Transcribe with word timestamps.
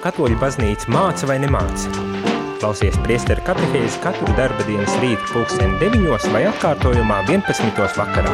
katoļu 0.00 0.38
baznīca 0.40 0.88
māca 0.92 1.28
vai 1.28 1.36
nemāca. 1.42 1.90
Klausies 2.60 2.96
priesteru 3.04 3.42
katehēzi 3.44 4.00
katru 4.04 4.28
darba 4.36 4.64
dienas 4.68 4.94
rītu 5.00 5.28
pulksteni 5.32 5.76
9 5.80 6.32
vai 6.32 6.46
atkārtojumā 6.48 7.20
11. 7.28 7.84
vakarā. 7.98 8.32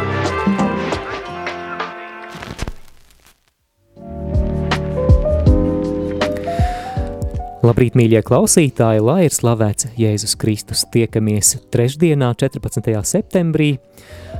Labrīt, 7.66 7.96
mīļie 7.98 8.22
klausītāji, 8.22 9.02
lai 9.02 9.24
ir 9.26 9.34
slavēts 9.34 9.88
Jēzus 9.98 10.36
Kristus. 10.38 10.84
Tiekamies 10.94 11.56
trešdienā, 11.74 12.30
14. 12.38 12.94
septembrī, 13.02 13.72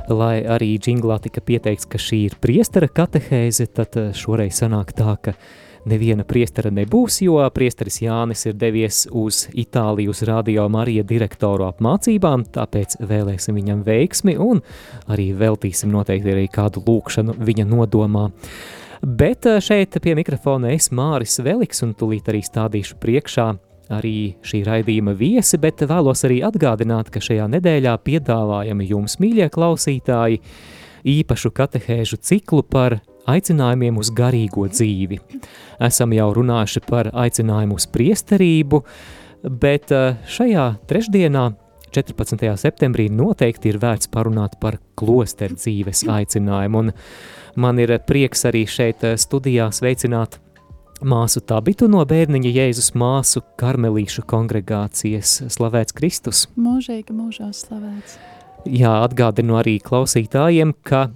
lai 0.07 0.45
arī 0.47 0.77
džinglā 0.79 1.19
tika 1.25 1.43
pieteikts, 1.43 1.89
ka 1.91 1.99
šī 1.99 2.23
ir 2.29 2.39
priestera 2.39 2.87
katehēze, 2.87 3.67
tad 3.75 3.99
šoreiz 4.15 4.63
sanāk 4.63 4.95
tā, 4.95 5.17
ka 5.19 5.35
neviena 5.85 6.25
priestera 6.27 6.71
nebūs, 6.73 7.21
jo 7.25 7.37
priesteris 7.53 8.01
Jānis 8.01 8.47
ir 8.49 8.57
devies 8.57 9.05
uz 9.11 9.45
Itāliju 9.53 10.15
uz 10.15 10.23
Radio 10.27 10.67
Marija 10.71 11.05
direktoru 11.07 11.67
apmācībām, 11.69 12.47
tāpēc 12.55 12.97
vēlēsim 13.03 13.59
viņam 13.59 13.85
veiksmi 13.87 14.37
un 14.41 14.63
arī 15.11 15.29
veltīsim 15.37 15.93
noteikti 15.93 16.33
arī 16.33 16.47
kādu 16.51 16.83
lūkšanu 16.87 17.37
viņa 17.37 17.67
nodomā. 17.69 18.27
Bet 19.01 19.45
eh, 19.45 19.61
šeit 19.61 19.99
pie 20.01 20.15
mikrofona 20.17 20.73
es 20.73 20.89
Māris 20.89 21.37
Veliks 21.45 21.83
un 21.85 21.93
tūlīt 21.97 22.31
arī 22.31 22.41
stādīšu 22.45 22.97
priekšā 23.01 23.51
arī 23.93 24.35
šī 24.43 24.63
raidījuma 24.67 25.13
viesi, 25.17 25.59
bet 25.61 25.83
vēlos 25.87 26.25
arī 26.27 26.41
atgādināt, 26.45 27.11
ka 27.13 27.21
šajā 27.23 27.47
nedēļā 27.53 27.93
piedāvājam 28.03 28.83
jums, 28.83 29.17
mīļie 29.23 29.47
klausītāji, 29.53 30.41
īpašu 31.07 31.53
katehēžu 31.55 32.19
ciklu 32.19 32.65
par 32.67 32.99
aicinājumiem 33.27 33.99
uz 33.99 34.11
garīgo 34.15 34.67
dzīvi. 34.71 35.19
Esam 35.87 36.15
jau 36.15 36.27
runājuši 36.37 36.83
par 36.87 37.11
aicinājumu 37.13 37.77
uz 37.77 37.87
priesterību, 37.93 38.83
bet 39.47 39.93
eh, 39.95 40.19
šajā 40.27 40.67
trešdienā 40.89 41.47
14. 41.95 42.43
septembrī 42.59 43.07
noteikti 43.09 43.71
ir 43.71 43.79
vērts 43.81 44.09
parunāt 44.11 44.57
par 44.61 44.75
klosteru 44.99 45.55
dzīves 45.55 46.03
aicinājumu, 46.11 46.87
un 46.87 46.95
Man 47.57 47.79
ir 47.81 47.89
prieks 48.05 48.45
arī 48.45 48.67
šeit 48.69 49.01
eh, 49.01 49.15
studijā 49.17 49.71
sveicināt 49.73 50.35
māsu 51.01 51.41
Tabitu 51.41 51.87
no 51.89 52.03
bērniņa 52.05 52.51
Jēzus 52.53 52.91
māsu 52.93 53.41
karmelīšu 53.57 54.21
kongregācijas. 54.29 55.39
Slavēts 55.55 55.95
Kristus! 55.97 56.43
Mūžīgi 56.53 57.15
mūžās 57.17 57.63
slavēts! 57.65 58.19
Jā, 58.69 58.93
atgādinu 59.07 59.57
arī 59.57 59.79
klausītājiem, 59.81 60.75
ka 60.85 61.07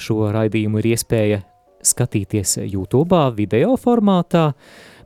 šo 0.00 0.30
raidījumu 0.32 0.80
ir 0.80 0.90
iespēja 0.94 1.42
skatīties 1.82 2.58
YouTube, 2.66 3.18
video 3.36 3.76
formātā, 3.80 4.50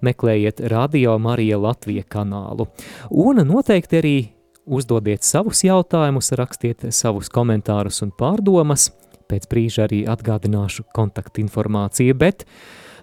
meklējiet 0.05 0.61
Radio 0.73 1.19
Marija 1.19 1.59
Latvija 1.59 2.05
kanālu. 2.09 2.69
Un 3.11 3.41
noteikti 3.47 4.01
arī 4.01 4.17
uzdodiet 4.65 5.25
savus 5.25 5.65
jautājumus, 5.65 6.33
rakstiet 6.39 6.87
savus 6.91 7.33
komentārus 7.33 8.03
un 8.05 8.15
pārdomas– 8.17 8.91
pēc 9.29 9.49
brīža 9.51 9.87
arī 9.89 10.03
atgādināšu 10.11 10.87
kontaktinformāciju, 10.97 12.17
bet 12.19 12.45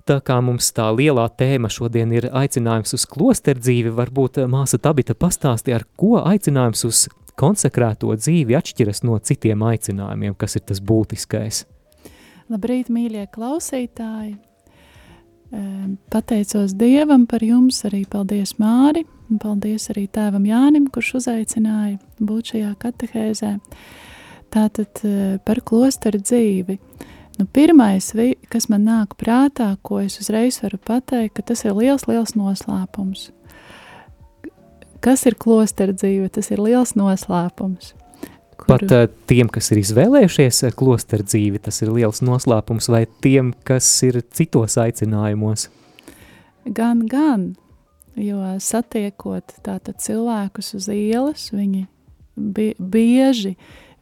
tā 0.09 0.19
kā 0.25 0.39
mums 0.43 0.71
tā 0.75 0.89
lielā 0.95 1.27
tēma 1.37 1.71
šodien 1.71 2.13
ir 2.15 2.29
aicinājums 2.31 2.95
uz 2.97 3.07
klosteru 3.09 3.61
dzīvi, 3.61 3.93
varbūt 3.97 4.41
māsa 4.51 4.79
Tabita 4.81 5.15
pastāsti, 5.17 5.75
ar 5.75 5.85
ko 5.99 6.19
aicinājums 6.21 6.85
uz 6.89 7.05
konsekrēto 7.41 8.13
dzīvi 8.17 8.57
atšķiras 8.57 9.05
no 9.07 9.17
citiem 9.23 9.63
aicinājumiem, 9.71 10.35
kas 10.37 10.59
ir 10.59 10.67
tas 10.71 10.81
būtiskais. 10.83 11.65
Labrīt, 12.51 12.89
mīļie 12.91 13.29
klausītāji! 13.31 14.33
Pateicos 16.11 16.73
Dievam 16.79 17.25
par 17.27 17.43
jums, 17.43 17.81
arī 17.87 18.01
paldies 18.11 18.57
Māri, 18.59 19.05
un 19.31 19.39
paldies 19.39 19.89
arī 19.91 20.05
tēvam 20.11 20.43
Jānim, 20.47 20.89
kurš 20.91 21.13
uzaicināja 21.21 21.99
būt 22.19 22.53
šajā 22.53 22.71
katehēzē. 22.81 23.53
Tātad 24.51 25.03
eh, 25.07 25.37
par 25.47 25.61
klosteru 25.63 26.19
dzīvi. 26.19 26.75
Nu, 27.39 27.47
pirmais, 27.47 28.11
kas 28.51 28.67
man 28.71 28.83
nāk 28.87 29.15
prātā, 29.19 29.69
ko 29.79 30.01
es 30.03 30.19
uzreiz 30.19 30.59
varu 30.63 30.79
pateikt, 30.91 31.37
ka 31.37 31.47
tas 31.53 31.63
ir 31.63 31.75
liels, 31.77 32.03
liels 32.11 32.35
noslēpums. 32.35 33.29
Kas 35.01 35.23
ir 35.25 35.39
klosteru 35.39 35.95
dzīve? 35.95 36.27
Tas 36.35 36.51
ir 36.51 36.59
liels 36.59 36.97
noslēpums. 36.99 37.95
Kuru... 38.61 38.77
Pat 38.77 38.91
uh, 38.93 39.07
tiem, 39.25 39.49
kas 39.49 39.71
ir 39.73 39.81
izvēlējušies 39.81 40.63
eh, 40.67 40.73
klosteru 40.77 41.25
dzīvi, 41.25 41.61
tas 41.65 41.81
ir 41.81 41.89
liels 41.95 42.21
noslēpums, 42.21 42.91
vai 42.93 43.07
tiem, 43.23 43.55
kas 43.65 43.87
ir 44.05 44.21
citos 44.37 44.77
aicinājumos? 44.77 45.65
Gan, 46.69 47.07
gan, 47.09 47.47
jo 48.13 48.37
satiekot 48.61 49.57
tātad 49.65 49.97
cilvēkus 50.03 50.75
uz 50.77 50.91
ielas, 50.93 51.49
viņi 51.55 51.87
bieži 52.37 53.55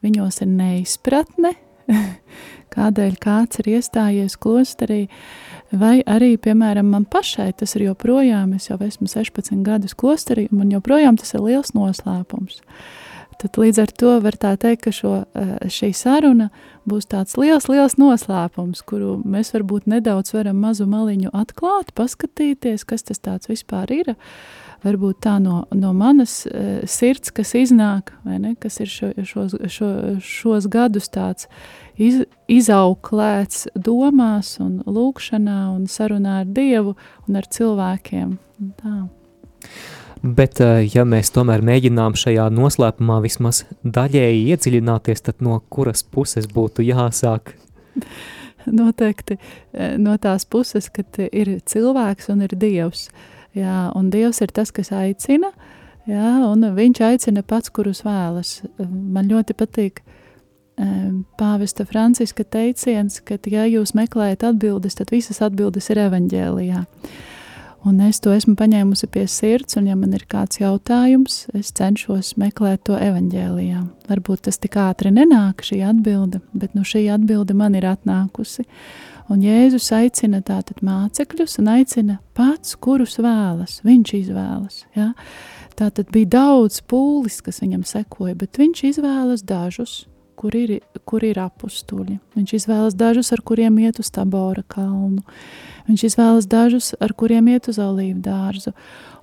viņos 0.04 0.42
ir 0.44 0.50
neizpratne, 0.52 1.54
kādēļ 2.74 3.16
kāds 3.22 3.62
ir 3.62 3.72
iestājies 3.78 4.36
klosterī, 4.40 5.06
vai 5.72 6.00
arī, 6.04 6.34
piemēram, 6.36 6.92
man 6.92 7.06
pašai 7.08 7.50
tas 7.62 7.78
ir 7.78 7.88
joprojām, 7.88 8.52
es 8.58 8.68
jau 8.68 8.76
esmu 8.84 9.08
16 9.08 9.64
gadus 9.64 9.96
klosterī, 9.96 10.50
un 10.50 10.66
man 10.66 10.74
joprojām 10.76 11.16
tas 11.20 11.32
ir 11.32 11.48
liels 11.48 11.72
noslēpums. 11.76 12.60
Tad 13.40 13.56
līdz 13.56 13.78
ar 13.80 13.92
to 13.96 14.14
var 14.20 14.36
tā 14.36 14.52
teikt, 14.60 14.82
ka 14.84 14.92
šo, 14.92 15.12
eh, 15.32 15.52
šī 15.72 15.94
saruna 15.96 16.50
būs 16.88 17.08
tāds 17.08 17.38
liels, 17.40 17.70
liels 17.72 17.96
noslēpums, 17.96 18.82
kuru 18.84 19.14
mēs 19.24 19.54
varbūt 19.54 19.86
nedaudz 19.88 20.34
varam 20.34 20.60
mazu 20.60 20.84
maliņu 20.84 21.32
atklāt, 21.32 21.94
paskatīties, 21.96 22.84
kas 22.84 23.06
tas 23.08 23.18
tāds 23.18 23.48
vispār 23.48 23.92
ir. 23.96 24.16
Varbūt 24.84 25.20
tā 25.24 25.34
no, 25.40 25.66
no 25.76 25.92
manas 25.92 26.46
uh, 26.48 26.80
sirds, 26.88 27.28
kas 27.36 27.52
iznāk, 27.52 28.14
ne, 28.24 28.54
kas 28.56 28.80
ir 28.80 28.88
šo, 28.88 29.10
šos, 29.28 29.56
šo, 29.68 29.90
šos 30.24 30.68
gadus 30.72 31.10
tāds 31.12 31.50
iz, 32.00 32.22
izauklēts 32.48 33.66
domās 33.76 34.54
un 34.64 34.80
lūkšanā 34.88 35.60
un 35.74 35.84
sarunā 35.84 36.40
ar 36.46 36.48
Dievu 36.48 36.96
un 37.28 37.40
ar 37.42 37.48
cilvēkiem. 37.52 38.38
Tā. 38.80 38.94
Bet, 40.20 40.60
eh, 40.60 40.84
ja 40.92 41.06
mēs 41.08 41.32
tomēr 41.32 41.62
mēģinām 41.64 42.12
šajā 42.18 42.50
noslēpumā 42.52 43.20
vismaz 43.24 43.62
daļēji 43.84 44.42
iedziļināties, 44.52 45.24
tad 45.24 45.40
no 45.40 45.56
kuras 45.72 46.02
puses 46.04 46.48
būtu 46.50 46.84
jāsāk? 46.84 47.54
Noteikti 48.80 49.38
eh, 49.38 49.96
no 49.96 50.18
tās 50.20 50.44
puses, 50.44 50.90
kad 50.92 51.16
ir 51.24 51.54
cilvēks 51.64 52.28
un 52.34 52.44
ir 52.44 52.52
Dievs. 52.52 53.08
Jā, 53.56 53.88
un 53.96 54.12
Dievs 54.12 54.42
ir 54.44 54.52
tas, 54.52 54.70
kas 54.70 54.92
aicina, 54.92 55.50
jā, 56.06 56.36
un 56.46 56.68
viņš 56.76 57.00
aicina 57.08 57.42
pats, 57.42 57.72
kurus 57.72 58.04
vēlas. 58.04 58.60
Man 58.78 59.26
ļoti 59.32 59.56
patīk 59.56 60.04
um, 60.04 61.24
pāvesta 61.40 61.86
Franciska 61.88 62.44
teiciens, 62.44 63.18
ka, 63.24 63.40
ja 63.50 63.64
jūs 63.66 63.96
meklējat 63.98 64.44
atbildes, 64.52 65.00
tad 65.00 65.10
visas 65.10 65.40
atbildes 65.42 65.90
ir 65.90 66.04
evaņģēlijā. 66.04 66.84
Un 67.80 68.00
es 68.04 68.18
to 68.20 68.32
esmu 68.36 68.58
paņēmusi 68.60 69.06
pie 69.08 69.22
sirds, 69.30 69.78
un 69.80 69.86
ja 69.88 69.94
man 69.96 70.12
ir 70.12 70.26
kāds 70.28 70.58
jautājums, 70.60 71.46
es 71.56 71.70
cenšos 71.72 72.34
meklēt 72.40 72.82
to 72.84 72.98
evaņģēlijā. 73.00 73.80
Varbūt 74.10 74.42
tas 74.48 74.60
tik 74.60 74.76
ātri 74.76 75.12
nenāk 75.16 75.64
šī 75.64 75.80
atbilde, 75.88 76.42
bet 76.52 76.76
nu 76.76 76.84
šī 76.84 77.06
atbilde 77.14 77.56
man 77.56 77.78
ir 77.78 77.88
atnākusi. 77.88 78.66
Un 79.32 79.40
Jēzus 79.46 79.88
aicina 79.96 80.42
tātad 80.44 80.82
mācekļus 80.84 81.56
un 81.62 81.72
aicina 81.72 82.18
pats, 82.36 82.76
kurus 82.76 83.16
vēlas, 83.22 83.78
viņš 83.86 84.14
izvēlas. 84.18 84.82
Ja? 84.98 85.14
Tātad 85.80 86.12
bija 86.12 86.34
daudz 86.36 86.82
pūlis, 86.84 87.40
kas 87.46 87.62
viņam 87.64 87.86
sekoja, 87.88 88.36
bet 88.36 88.60
viņš 88.60 88.84
izvēlas 88.90 89.46
dažus, 89.46 90.02
kur 90.40 90.56
ir, 90.56 90.78
kur 91.08 91.24
ir 91.26 91.40
apustuļi. 91.42 92.16
Viņš 92.38 92.54
izvēlas 92.56 92.96
dažus, 92.96 93.32
ar 93.34 93.42
kuriem 93.44 93.76
iet 93.82 94.00
uz 94.00 94.08
Tabora 94.14 94.64
kalnu. 94.72 95.20
Viņš 95.88 96.06
izvēlas 96.08 96.48
dažus, 96.48 96.94
ar 97.02 97.12
kuriem 97.18 97.50
iet 97.52 97.68
uz 97.68 97.80
olīvu 97.82 98.22
dārzu. 98.24 98.72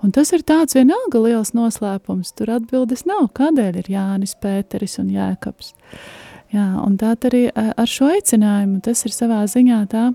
Un 0.06 0.14
tas 0.14 0.30
ir 0.36 0.46
tāds 0.46 0.78
vienalga 0.78 1.24
liels 1.24 1.56
noslēpums. 1.58 2.36
Tur 2.38 2.54
atbildes 2.60 3.08
nav, 3.10 3.32
kādēļ 3.38 3.82
ir 3.82 3.92
Jānis, 3.96 4.38
Pēteris 4.38 5.00
un 5.02 5.10
Jēkabs. 5.16 5.74
Jā, 6.54 6.68
un 6.80 6.96
tā 7.02 7.16
arī 7.28 7.48
ar 7.52 7.90
šo 7.90 8.12
aicinājumu 8.14 8.80
tas 8.86 9.04
ir 9.08 9.16
savā 9.16 9.42
ziņā 9.50 9.82
tā 9.92 10.06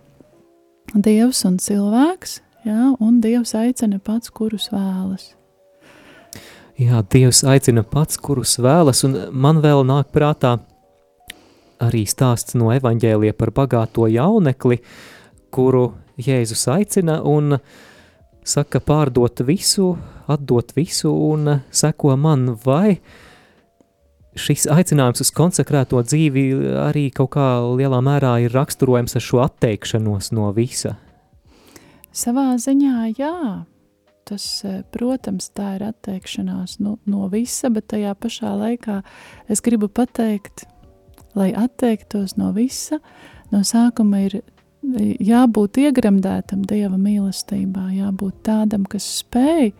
Dievs 0.93 1.45
un 1.49 1.59
cilvēks, 1.63 2.41
jā, 2.67 2.91
un 3.01 3.21
Dievs 3.25 3.55
aicina 3.57 4.01
pats, 4.03 4.33
kurus 4.35 4.69
vēlas. 4.73 5.31
Jā, 6.81 7.03
Dievs 7.13 7.43
aicina 7.49 7.85
pats, 7.87 8.19
kurus 8.21 8.59
vēlas, 8.61 9.03
un 9.07 9.17
man 9.33 9.61
vēl 9.65 9.85
nāk 9.89 10.11
prātā 10.13 10.59
arī 11.83 12.05
stāsts 12.09 12.57
no 12.59 12.71
evaņģēlija 12.75 13.37
par 13.39 13.53
bagāto 13.55 14.07
jaunekli, 14.11 14.81
kuru 15.53 15.91
Jēzus 16.23 16.65
aicina 16.73 17.21
un 17.27 17.57
saka 18.45 18.81
pārdot 18.83 19.43
visu, 19.47 19.95
atdot 20.31 20.75
visu 20.77 21.13
un 21.13 21.59
seko 21.71 22.17
man, 22.21 22.55
vai 22.65 22.99
šis 24.39 24.67
aicinājums 24.73 25.23
uz 25.25 25.31
konsekrēto 25.37 26.01
dzīvi 26.07 26.47
arī 26.87 27.09
kaut 27.15 27.35
kā 27.37 27.49
lielā 27.77 28.01
mērā 28.05 28.39
ir 28.45 28.55
raksturojams 28.57 29.19
ar 29.19 29.25
šo 29.25 29.43
atteikšanos 29.45 30.33
no 30.37 30.49
visa? 30.57 30.97
Savā 32.13 32.51
ziņā 32.61 33.13
jā, 33.17 33.37
tas, 34.29 34.47
protams, 34.93 35.49
tā 35.57 35.77
ir 35.79 35.87
atteikšanās 35.89 36.79
no, 36.85 36.99
no 37.09 37.29
visa, 37.33 37.71
bet 37.73 37.89
tajā 37.93 38.13
pašā 38.21 38.53
laikā 38.61 39.01
es 39.53 39.65
gribu 39.65 39.89
pateikt, 39.89 40.67
lai 41.39 41.53
atteiktos 41.57 42.37
no 42.41 42.53
visa, 42.57 43.01
no 43.53 43.63
sākuma 43.67 44.27
ir 44.27 44.41
jābūt 44.83 45.79
iegremdētam 45.79 46.65
Dieva 46.67 46.99
mīlestībā, 46.99 47.87
jābūt 47.95 48.41
tādam, 48.49 48.83
kas 48.91 49.05
spēj, 49.21 49.71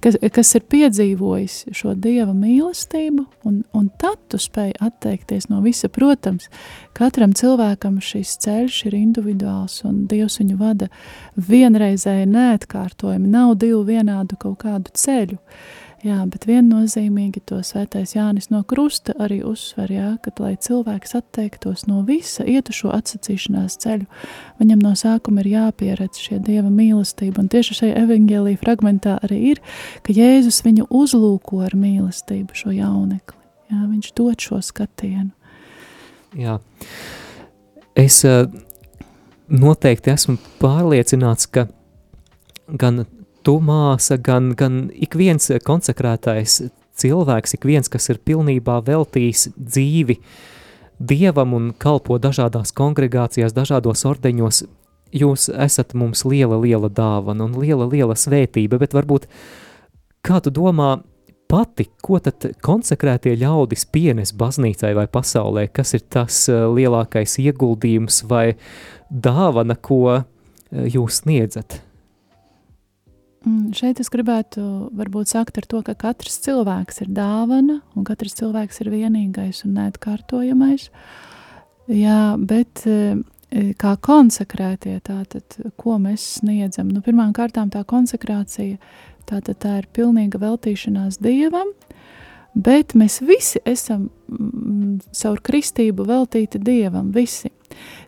kas, 0.00 0.16
kas 0.32 0.54
ir 0.56 0.64
piedzīvojis 0.72 1.56
šo 1.76 1.92
Dieva 2.00 2.32
mīlestību, 2.32 3.26
un, 3.44 3.60
un 3.76 3.88
tad 4.00 4.16
tu 4.32 4.40
spēj 4.40 4.72
atteikties 4.80 5.50
no 5.52 5.60
visa. 5.64 5.90
Protams, 5.92 6.48
katram 6.96 7.36
cilvēkam 7.36 8.00
šis 8.00 8.38
ceļš 8.46 8.82
ir 8.88 8.96
individuāls, 8.96 9.82
un 9.84 10.06
Dievs 10.08 10.40
viņu 10.40 10.56
vada 10.60 10.88
vienreizēji 11.36 12.30
neatkārtojami, 12.32 13.28
nav 13.28 13.58
divu 13.60 13.84
vienādu 13.90 14.40
kaut 14.40 14.62
kādu 14.64 14.94
ceļu. 14.96 15.36
Uh, 15.36 15.85
Jā, 16.04 16.18
bet 16.28 16.44
viennozīmīgi 16.44 17.40
to 17.48 17.62
svētais 17.64 18.12
Jānis 18.12 18.50
no 18.52 18.60
krusta 18.68 19.14
arī 19.22 19.38
uzsver, 19.48 19.88
jā, 19.94 20.10
ka, 20.20 20.30
lai 20.42 20.52
cilvēks 20.60 21.16
atteiktos 21.16 21.86
no 21.88 22.02
visa, 22.04 22.44
ietu 22.44 22.74
šo 22.76 22.90
atsacīšanās 22.92 23.78
ceļu, 23.80 24.04
viņam 24.60 24.84
no 24.84 24.92
sākuma 24.98 25.40
ir 25.40 25.48
jāpieredz 25.54 26.20
šie 26.20 26.42
Dieva 26.44 26.68
mīlestība, 26.68 27.40
un 27.40 27.48
tieši 27.52 27.78
šajā 27.80 27.96
evaņģēlī 28.02 28.54
fragmentā 28.60 29.16
arī 29.24 29.40
ir, 29.54 29.62
ka 30.04 30.12
Jēzus 30.16 30.60
viņu 30.68 30.84
uzlūko 30.92 31.64
ar 31.64 31.78
mīlestību 31.80 32.60
šo 32.60 32.76
jaunekli, 32.76 33.40
jā, 33.72 33.80
viņš 33.88 34.12
dod 34.20 34.46
šo 34.50 34.60
skatienu. 34.68 35.32
Jā, 36.36 36.58
es 37.96 38.20
uh, 38.28 38.44
noteikti 39.48 40.12
esmu 40.12 40.36
pārliecināts, 40.60 41.48
ka 41.48 41.70
gan 42.68 43.06
tu 43.46 43.60
māsa, 43.62 44.18
gan, 44.18 44.50
gan 44.58 44.86
ik 44.90 45.14
viens 45.18 45.52
konsekrētais 45.64 46.58
cilvēks, 46.98 47.54
ik 47.54 47.66
viens, 47.68 47.90
kas 47.92 48.10
ir 48.10 48.22
pilnībā 48.26 48.80
veltījis 48.86 49.50
dzīvi 49.54 50.20
Dievam 50.96 51.52
un 51.52 51.64
kalpo 51.76 52.16
dažādās 52.16 52.70
kongregācijās, 52.72 53.52
dažādos 53.52 54.06
ordeņos, 54.08 54.62
jūs 55.12 55.50
esat 55.52 55.92
mums 55.92 56.24
liela, 56.24 56.56
liela 56.56 56.88
dāvana 56.88 57.44
un 57.44 57.58
liela, 57.60 57.84
liela 57.84 58.16
svētība, 58.16 58.80
bet 58.80 58.96
varbūt 58.96 59.26
kā 60.24 60.40
tu 60.40 60.50
domā 60.50 60.94
pati, 61.52 61.90
ko 62.02 62.16
tad 62.24 62.48
konsekrētie 62.64 63.36
ļaudis 63.38 63.86
pienes 63.92 64.32
baznīcai 64.36 64.94
vai 64.96 65.06
pasaulē, 65.06 65.68
kas 65.68 65.94
ir 65.98 66.06
tas 66.10 66.46
eh, 66.48 66.64
lielākais 66.64 67.36
ieguldījums 67.44 68.24
vai 68.30 68.56
dāvana, 69.10 69.76
ko 69.76 70.00
eh, 70.16 70.24
jūs 70.96 71.20
sniedzat? 71.22 71.82
Mm, 73.46 73.70
šeit 73.78 74.00
es 74.02 74.10
gribētu 74.10 74.60
varbūt 74.96 75.30
sākt 75.30 75.60
ar 75.60 75.66
to, 75.70 75.78
ka 75.86 75.94
katrs 75.94 76.40
cilvēks 76.42 77.04
ir 77.04 77.12
dāvana, 77.14 77.78
un 77.94 78.06
katrs 78.06 78.34
cilvēks 78.40 78.82
ir 78.82 78.90
vienīgais 78.90 79.62
un 79.68 79.76
neatkārtojamais. 79.78 80.88
Jā, 81.94 82.34
bet 82.42 82.82
e, 82.90 83.22
kā 83.78 83.94
konsekrētie, 84.02 84.96
tātad, 85.06 85.60
ko 85.78 85.94
mēs 86.02 86.24
sniedzam? 86.40 86.90
Nu, 86.90 87.04
pirmām 87.06 87.30
kārtām 87.36 87.70
tā 87.70 87.84
konsekrācija, 87.86 88.80
tātad 89.30 89.62
tā 89.62 89.76
ir 89.84 89.86
pilnīga 89.94 90.42
veltīšanās 90.42 91.20
Dievam, 91.22 91.70
bet 92.58 92.96
mēs 92.98 93.20
visi 93.22 93.62
esam 93.62 94.08
caur 95.14 95.38
kristību 95.46 96.08
veltīti 96.10 96.58
Dievam, 96.58 97.14
visi. 97.14 97.54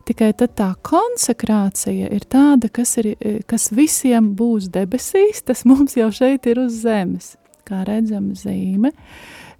Tikai 0.08 0.30
tad 0.38 0.54
tā 0.58 0.68
konsekrācija 0.86 2.10
ir 2.14 2.26
tāda, 2.30 2.70
kas, 2.72 2.96
ir, 3.02 3.12
kas 3.50 3.68
visiem 3.74 4.32
būs 4.38 4.70
debesīs, 4.72 5.42
tas 5.44 5.64
mums 5.68 5.96
jau 5.98 6.08
šeit 6.14 6.48
ir 6.48 6.62
uz 6.64 6.80
zemes, 6.84 7.34
kā 7.68 7.82
redzama 7.88 8.36
zīme. 8.38 8.94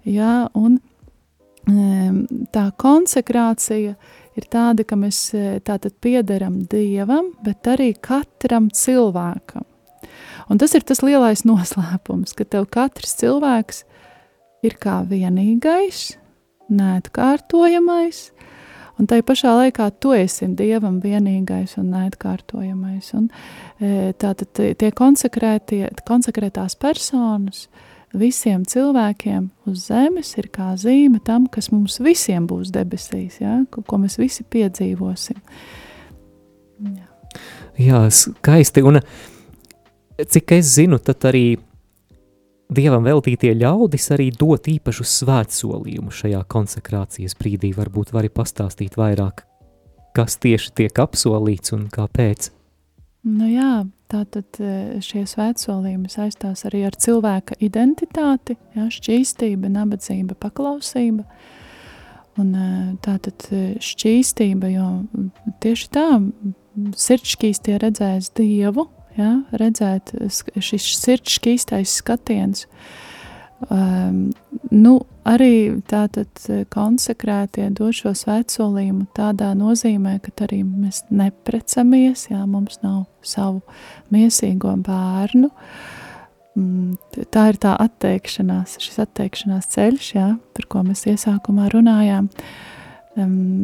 Jā, 0.07 0.47
un 0.57 0.79
tā 2.53 2.69
konsekrācija 2.79 3.95
ir 4.39 4.47
tāda, 4.49 4.85
ka 4.87 4.97
mēs 4.97 5.19
tātad 5.67 5.97
piederam 6.01 6.61
Dievam, 6.71 7.33
bet 7.45 7.67
arī 7.69 7.91
katram 7.99 8.69
cilvēkam. 8.73 9.67
Un 10.49 10.57
tas 10.57 10.73
ir 10.73 10.81
tas 10.87 11.03
lielais 11.05 11.43
noslēpums, 11.45 12.33
ka 12.33 12.47
tev 12.47 12.65
katrs 12.73 13.13
cilvēks 13.19 13.83
ir 14.65 14.75
kā 14.81 15.03
vienīgais, 15.05 16.15
neatkārtojamais, 16.73 18.29
Un 18.99 19.07
tai 19.07 19.21
pašā 19.23 19.53
laikā 19.55 19.85
tu 20.03 20.11
esi 20.11 20.49
Dievam 20.59 20.97
vienīgais 20.99 21.77
un 21.79 21.93
neatkārtojamais. 21.93 23.13
Un, 23.15 23.29
e, 23.79 24.11
tātad 24.19 24.59
tie 24.79 24.89
konsekrētās 24.91 26.75
personas 26.79 27.67
visiem 28.13 28.65
cilvēkiem 28.67 29.47
uz 29.69 29.85
zemes 29.87 30.33
ir 30.41 30.49
kā 30.51 30.73
zīme 30.81 31.21
tam, 31.23 31.47
kas 31.47 31.69
mums 31.71 31.99
visiem 32.03 32.47
būs 32.49 32.73
debesīs, 32.75 33.39
ja? 33.39 33.61
ko, 33.71 33.85
ko 33.87 34.01
mēs 34.01 34.17
visi 34.19 34.43
piedzīvosim. 34.43 35.39
Jā, 36.89 37.07
Jā 37.79 38.03
skaisti. 38.11 38.83
Un 38.83 38.99
cik 40.19 40.57
es 40.57 40.75
zinu, 40.75 40.99
tad 40.99 41.23
arī 41.29 41.53
Dievam 42.69 43.01
veltītie 43.01 43.55
ļaudis 43.57 44.11
arī 44.13 44.27
dot 44.29 44.67
īpašus 44.69 45.09
svētsolījumus 45.23 46.19
šajā 46.21 46.43
konsekrācijas 46.53 47.33
brīdī. 47.39 47.71
Varbūt 47.73 48.11
vari 48.13 48.29
pastāstīt 48.29 48.93
vairāk, 48.99 49.41
kas 50.13 50.37
tieši 50.37 50.75
tiek 50.77 51.01
apsolīts 51.01 51.73
un 51.73 51.87
kāpēc. 51.89 52.51
Nu 53.25 53.47
jā, 53.49 53.87
tātad 54.13 54.59
e, 54.61 54.99
šie 55.01 55.25
svētsolījumi 55.27 56.11
saistās 56.13 56.61
arī 56.69 56.83
ar 56.87 56.93
cilvēka 56.93 57.57
identitāti, 57.57 58.59
jā, 58.77 58.85
šķīstība, 58.93 59.73
nabadzība, 59.73 60.37
paklausība. 60.37 61.25
Un 62.37 62.53
e, 62.53 62.69
tātad 63.01 63.49
e, 63.49 63.63
šķīstība, 63.81 64.69
jo 64.75 64.91
tieši 65.65 65.89
tā 65.97 66.07
sirdsšķīstie 67.01 67.81
redzēs 67.81 68.29
Dievu, 68.37 68.85
ja, 69.19 69.35
redzēt 69.59 70.13
šis 70.31 70.87
sirds 70.99 71.37
šķīstais 71.37 71.99
skatiens. 72.01 72.65
Um, 73.67 74.29
nu, 74.71 74.93
arī 75.27 75.81
tātad 75.91 76.31
konsekrētie 76.71 77.67
dod 77.75 77.97
šo 77.97 78.13
svētsolījumu 78.15 79.09
tādā 79.17 79.51
nozīmē, 79.59 80.15
ka 80.23 80.31
arī 80.47 80.61
mēs 80.63 81.03
neprecamies, 81.11 82.29
jā, 82.31 82.45
mums 82.47 82.79
nav 82.85 83.03
savu 83.19 83.59
miesīgo 84.15 84.77
bērnu. 84.87 85.51
Mm, 86.55 86.95
tā 87.35 87.49
ir 87.51 87.59
tā 87.59 87.75
atteikšanās, 87.83 88.79
šis 88.79 89.03
atteikšanās 89.03 89.69
ceļš, 89.75 90.11
jā, 90.15 90.33
par 90.55 90.71
ko 90.71 90.87
mēs 90.87 91.03
iesākumā 91.11 91.67
runājām. 91.75 92.31
Uh, 92.31 92.78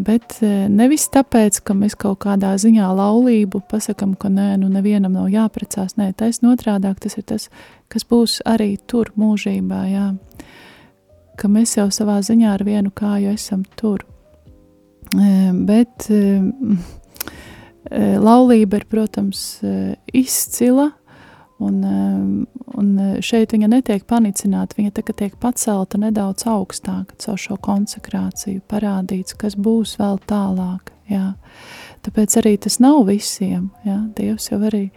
bet 0.05 0.37
e, 0.43 0.49
nevis 0.71 1.07
tāpēc, 1.13 1.61
ka 1.65 1.75
mēs 1.77 1.95
kaut 1.99 2.19
kādā 2.25 2.53
ziņā 2.61 2.87
laulību 2.97 3.61
pasakām, 3.71 4.15
ka 4.19 4.31
nē, 4.31 4.47
nu 4.61 4.69
nevienam 4.73 5.15
nav 5.15 5.29
jāprecās. 5.33 5.97
Nē, 5.99 6.11
taisnība 6.17 6.55
otrādāk 6.55 6.99
tas 7.03 7.17
ir 7.19 7.27
tas, 7.29 7.47
kas 7.91 8.07
būs 8.09 8.39
arī 8.47 8.75
tur 8.89 9.13
mūžībā. 9.19 9.81
Jā. 9.91 10.09
Ka 11.39 11.51
mēs 11.51 11.77
jau 11.77 11.87
savā 11.93 12.19
ziņā 12.25 12.51
ar 12.55 12.65
vienu 12.67 12.93
kāju 12.95 13.33
esam 13.35 13.65
tur. 13.79 14.05
Bet 15.15 16.07
um, 16.11 16.77
laulība 18.27 18.81
ir, 18.81 18.87
protams, 18.91 19.45
izcila 20.15 20.89
Un, 21.63 21.75
um, 21.87 22.31
un 22.75 22.89
šeit 23.23 23.53
viņa 23.55 23.69
netiek 23.71 24.03
panicināta, 24.09 24.75
viņa 24.75 24.91
tiek 25.15 25.37
pacelta 25.39 25.99
nedaudz 26.01 26.43
augstāk 26.51 27.13
caur 27.23 27.39
šo 27.39 27.55
konsekrāciju, 27.63 28.59
parādīts, 28.67 29.37
kas 29.39 29.55
būs 29.55 29.95
vēl 30.01 30.19
tālāk. 30.27 30.91
Jā. 31.07 31.35
Tāpēc 32.03 32.35
arī 32.41 32.57
tas 32.59 32.81
nav 32.83 33.05
visiem. 33.07 33.69
Jā. 33.87 34.01
Dievs 34.17 34.49
jau 34.51 34.59
arī 34.67 34.89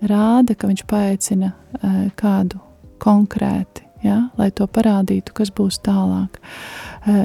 rāda, 0.00 0.56
ka 0.56 0.70
viņš 0.70 0.86
paaicina 0.88 1.52
uh, 1.52 2.06
kādu 2.16 2.62
konkrēti, 3.02 3.84
jā, 4.04 4.18
lai 4.38 4.50
to 4.54 4.66
parādītu, 4.70 5.34
kas 5.36 5.50
būs 5.54 5.80
tālāk. 5.84 6.38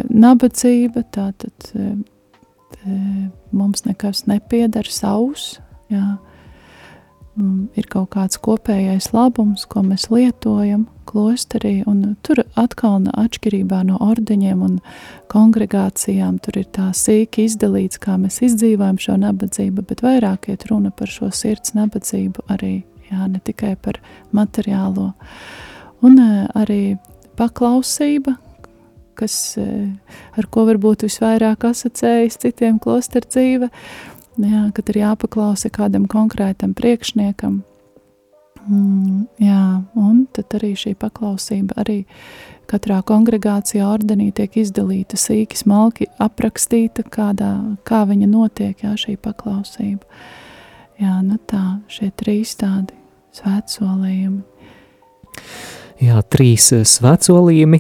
Nabadzība, 0.10 1.04
tātad 1.14 1.72
mums 3.54 3.84
nekas 3.86 4.24
nepiedara 4.30 4.94
savs, 4.94 5.58
jā, 5.94 6.16
ir 7.78 7.88
kaut 7.92 8.12
kāds 8.16 8.40
kopējais 8.42 9.12
labums, 9.14 9.66
ko 9.70 9.84
mēs 9.86 10.08
lietojam 10.14 10.88
klosterī, 11.08 11.82
un 11.88 12.18
tur 12.26 12.42
atkal 12.60 13.06
atšķirībā 13.14 13.84
no 13.88 14.00
ordeņiem 14.04 14.64
un 14.66 14.80
kongregācijām, 15.32 16.40
tur 16.44 16.60
ir 16.62 16.68
tā 16.76 16.90
sīki 16.98 17.48
izdalīts, 17.48 18.02
kā 18.04 18.18
mēs 18.20 18.42
izdzīvojam 18.50 19.00
šo 19.02 19.18
nabadzību, 19.22 19.86
bet 19.88 20.04
vairāk 20.06 20.50
iet 20.52 20.68
runa 20.72 20.92
par 20.92 21.12
šo 21.12 21.30
sirds 21.36 21.76
nabadzību 21.78 22.48
arī, 22.54 22.74
jā, 23.12 23.30
ne 23.32 23.42
tikai 23.44 23.76
par 23.82 24.02
materiālo. 24.36 25.14
Un 26.06 26.20
eh, 26.22 26.44
arī 26.58 26.82
paklausība, 27.40 28.36
kas, 29.18 29.58
eh, 29.62 29.88
ar 30.38 30.52
ko 30.52 30.68
varbūt 30.68 31.08
visvairāk 31.08 31.70
asociējas 31.72 32.42
citiem 32.44 32.82
klosteru 32.84 33.30
dzīve, 33.32 33.72
jā, 34.38 34.68
kad 34.78 34.92
ir 34.94 35.02
jāpaklausa 35.02 35.72
kādam 35.74 36.06
konkrētam 36.12 36.76
priekšniekam, 36.78 37.62
Mm, 38.68 39.30
jā, 39.40 39.64
un 39.96 40.26
tad 40.36 40.52
arī 40.58 40.74
šī 40.76 40.92
paklausība 41.00 41.78
arī 41.80 42.02
katrā 42.68 42.98
kongregācijā 43.08 43.86
ordenī 43.88 44.34
tiek 44.36 44.58
izdalīta 44.60 45.16
sīki, 45.16 45.56
smalki 45.56 46.10
aprakstīta, 46.20 47.06
kādā, 47.08 47.54
kā 47.88 48.04
viņa 48.10 48.28
notiek, 48.28 48.84
jā, 48.84 48.92
šī 49.00 49.16
paklausība. 49.24 50.04
Jā, 51.00 51.16
nu 51.24 51.40
tā, 51.48 51.80
šie 51.88 52.12
trīs 52.20 52.58
tādi 52.60 52.98
svētsolījumi. 53.40 54.44
Jā, 56.04 56.20
trīs 56.28 56.68
eh, 56.76 56.84
svētsolījumi, 56.84 57.80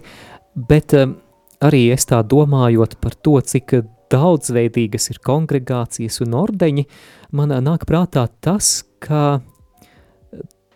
bet 0.69 0.95
um, 0.95 1.17
arī 1.59 1.89
es 1.97 2.07
tā 2.07 2.21
domājot 2.23 2.95
par 3.03 3.17
to, 3.19 3.41
cik 3.43 3.81
daudzveidīgas 4.13 5.11
ir 5.11 5.21
kongregācijas 5.25 6.21
un 6.25 6.35
ordeņi, 6.37 6.87
man 7.35 7.53
nāk 7.63 7.85
prātā 7.89 8.27
tas, 8.41 8.81
ka 9.03 9.39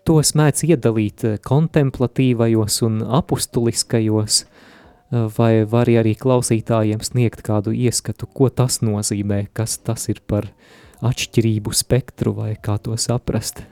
tos 0.08 0.34
mēdz 0.38 0.66
iedalīt 0.68 1.26
kontemplatīvajos 1.46 2.82
un 2.88 3.02
apustuliskajos, 3.20 4.46
vai 5.38 5.52
var 5.68 5.92
arī 5.92 6.16
klausītājiem 6.20 7.04
sniegt 7.04 7.44
kādu 7.46 7.74
ieskatu, 7.76 8.28
ko 8.28 8.50
tas 8.50 8.80
nozīmē, 8.84 9.46
kas 9.54 9.78
tas 9.84 10.08
ir 10.12 10.24
par 10.28 10.48
atšķirību 11.02 11.74
spektru 11.76 12.36
vai 12.38 12.56
kā 12.62 12.78
to 12.82 12.96
saprast. 13.00 13.64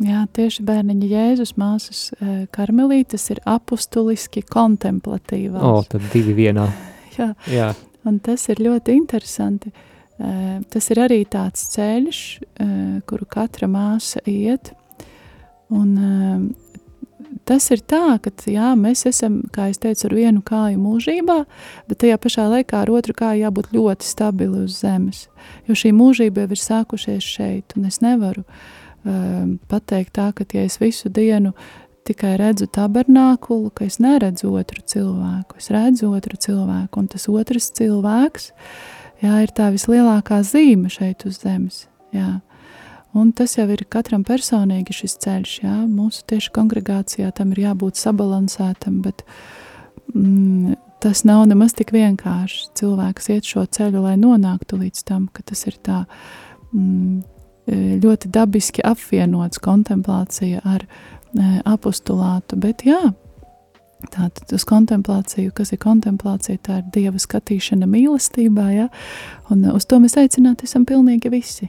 Jā, 0.00 0.24
tieši 0.32 0.64
bērniņa 0.64 1.08
Jēzus 1.10 1.52
māsas 1.60 2.06
eh, 2.16 2.46
karmelītes 2.54 3.26
ir 3.34 3.42
apustuliski 3.44 4.40
kontemplatīvās. 4.48 5.60
O, 5.60 5.82
tad 5.84 6.06
divi 6.14 6.32
vienā. 6.38 6.70
Jā, 7.18 7.34
Jā. 7.52 7.74
Un 8.08 8.18
tas 8.24 8.48
ir 8.52 8.62
ļoti 8.64 8.96
interesanti. 8.96 9.72
Tas 10.70 10.90
ir 10.92 10.98
arī 11.00 11.22
tāds 11.24 11.62
ceļš, 11.72 12.18
kuru 13.08 13.26
katra 13.30 13.68
māsa 13.72 14.20
iet, 14.28 14.74
Un, 15.70 15.90
ehm, 15.96 16.46
tas 17.46 17.68
ir 17.70 17.82
tā, 17.86 18.18
ka 18.22 18.32
jā, 18.50 18.72
mēs 18.78 19.04
esam, 19.06 19.38
kā 19.54 19.68
jau 19.70 19.78
teicu, 19.86 20.08
ar 20.08 20.14
vienu 20.18 20.42
kāju 20.46 20.80
mūžībā, 20.82 21.38
bet 21.88 22.00
tajā 22.02 22.18
pašā 22.18 22.48
laikā 22.50 22.82
ar 22.82 22.90
otru 22.90 23.14
kāju 23.14 23.44
jābūt 23.44 23.70
ļoti 23.76 24.06
stabili 24.06 24.64
uz 24.66 24.80
zemes. 24.82 25.28
Jo 25.70 25.78
šī 25.78 25.92
mūžība 25.94 26.44
jau 26.44 26.50
ir 26.50 26.62
sākušies 26.64 27.28
šeit, 27.36 27.76
un 27.78 27.86
es 27.86 28.00
nevaru 28.02 28.42
uh, 28.42 29.46
pateikt 29.70 30.16
tā, 30.18 30.32
ka 30.34 30.46
ja 30.54 30.66
es 30.66 30.80
visu 30.82 31.08
dienu 31.08 31.54
tikai 32.08 32.34
redzu 32.40 32.66
tabernākulu, 32.70 33.70
ka 33.74 33.86
es 33.86 33.98
neredzu 34.02 34.52
otru 34.56 34.82
cilvēku. 34.92 35.58
Es 35.60 35.70
redzu 35.74 36.10
otru 36.14 36.38
cilvēku, 36.40 37.02
un 37.02 37.08
tas 37.12 37.28
otrs 37.30 37.70
cilvēks 37.76 38.50
jā, 39.22 39.40
ir 39.44 39.54
tā 39.56 39.70
vislielākā 39.74 40.40
zīme 40.46 40.90
šeit 40.92 41.26
uz 41.28 41.40
zemes. 41.44 41.84
Jā. 42.14 42.40
Un 43.16 43.32
tas 43.34 43.56
jau 43.56 43.66
ir 43.74 43.82
katram 43.90 44.22
personīgi 44.26 44.94
šis 44.94 45.16
ceļš. 45.24 45.56
Jā. 45.64 45.78
Mūsu 45.90 46.22
tieši 46.30 46.52
kongregācijā 46.54 47.32
tam 47.34 47.50
ir 47.54 47.64
jābūt 47.64 47.98
sabalansētam, 47.98 49.00
bet 49.02 49.24
mm, 50.14 50.76
tas 51.02 51.24
nav 51.26 51.42
nemaz 51.50 51.74
tik 51.78 51.90
vienkārši. 51.96 52.70
Cilvēks 52.78 53.32
iet 53.34 53.50
šo 53.50 53.66
ceļu, 53.66 54.04
lai 54.06 54.14
nonāktu 54.20 54.78
līdz 54.78 55.04
tam, 55.10 55.26
ka 55.34 55.42
tas 55.50 55.66
ir 55.66 55.78
tā 55.82 56.04
mm, 56.70 57.20
ļoti 58.00 58.30
dabiski 58.32 58.84
apvienots 58.86 59.60
kontemplācija 59.62 60.62
ar 60.64 60.86
e, 61.34 61.50
apostulātu. 61.64 62.58
Bet 62.60 62.86
jā, 62.88 63.00
Tātad 64.00 64.48
uz 64.56 64.62
kontemplāciju, 64.64 65.50
kas 65.52 65.74
ir 65.74 65.78
kontemplācija, 65.82 66.56
tā 66.64 66.78
ir 66.80 66.86
dieva 66.94 67.18
skatīšana 67.20 67.84
mīlestībā, 67.84 68.70
ja? 68.72 68.86
un 69.52 69.66
uz 69.74 69.84
to 69.84 69.98
mēs 70.00 70.16
aicināti 70.16 70.64
esam 70.64 70.86
pilnīgi 70.88 71.28
visi. 71.28 71.68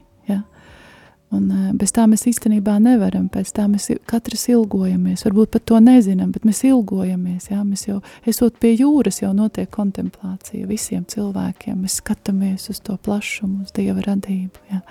Un 1.32 1.46
eh, 1.48 1.68
bez 1.80 1.94
tā 1.96 2.06
mēs 2.12 2.26
īstenībā 2.28 2.76
nevaram, 2.84 3.30
pēc 3.32 3.54
tā 3.56 3.66
mēs 3.72 3.88
katrs 4.10 4.50
ilgojamies, 4.52 5.24
varbūt 5.28 5.54
pat 5.54 5.66
to 5.70 5.80
nezinām, 5.84 6.34
bet 6.36 6.44
mēs 6.48 6.66
ilgojamies, 6.68 7.48
jā, 7.54 7.62
mēs 7.64 7.86
jau, 7.88 8.02
esot 8.28 8.58
pie 8.60 8.74
jūras, 8.76 9.22
jau 9.22 9.32
notiek 9.36 9.70
kontemplācija 9.72 10.68
visiem 10.68 11.06
cilvēkiem, 11.08 11.86
mēs 11.86 12.02
skatāmies 12.02 12.68
uz 12.74 12.84
to 12.84 12.98
plašumu, 13.00 13.64
uz 13.64 13.72
Dieva 13.76 14.04
radību, 14.10 14.66
jā. 14.74 14.82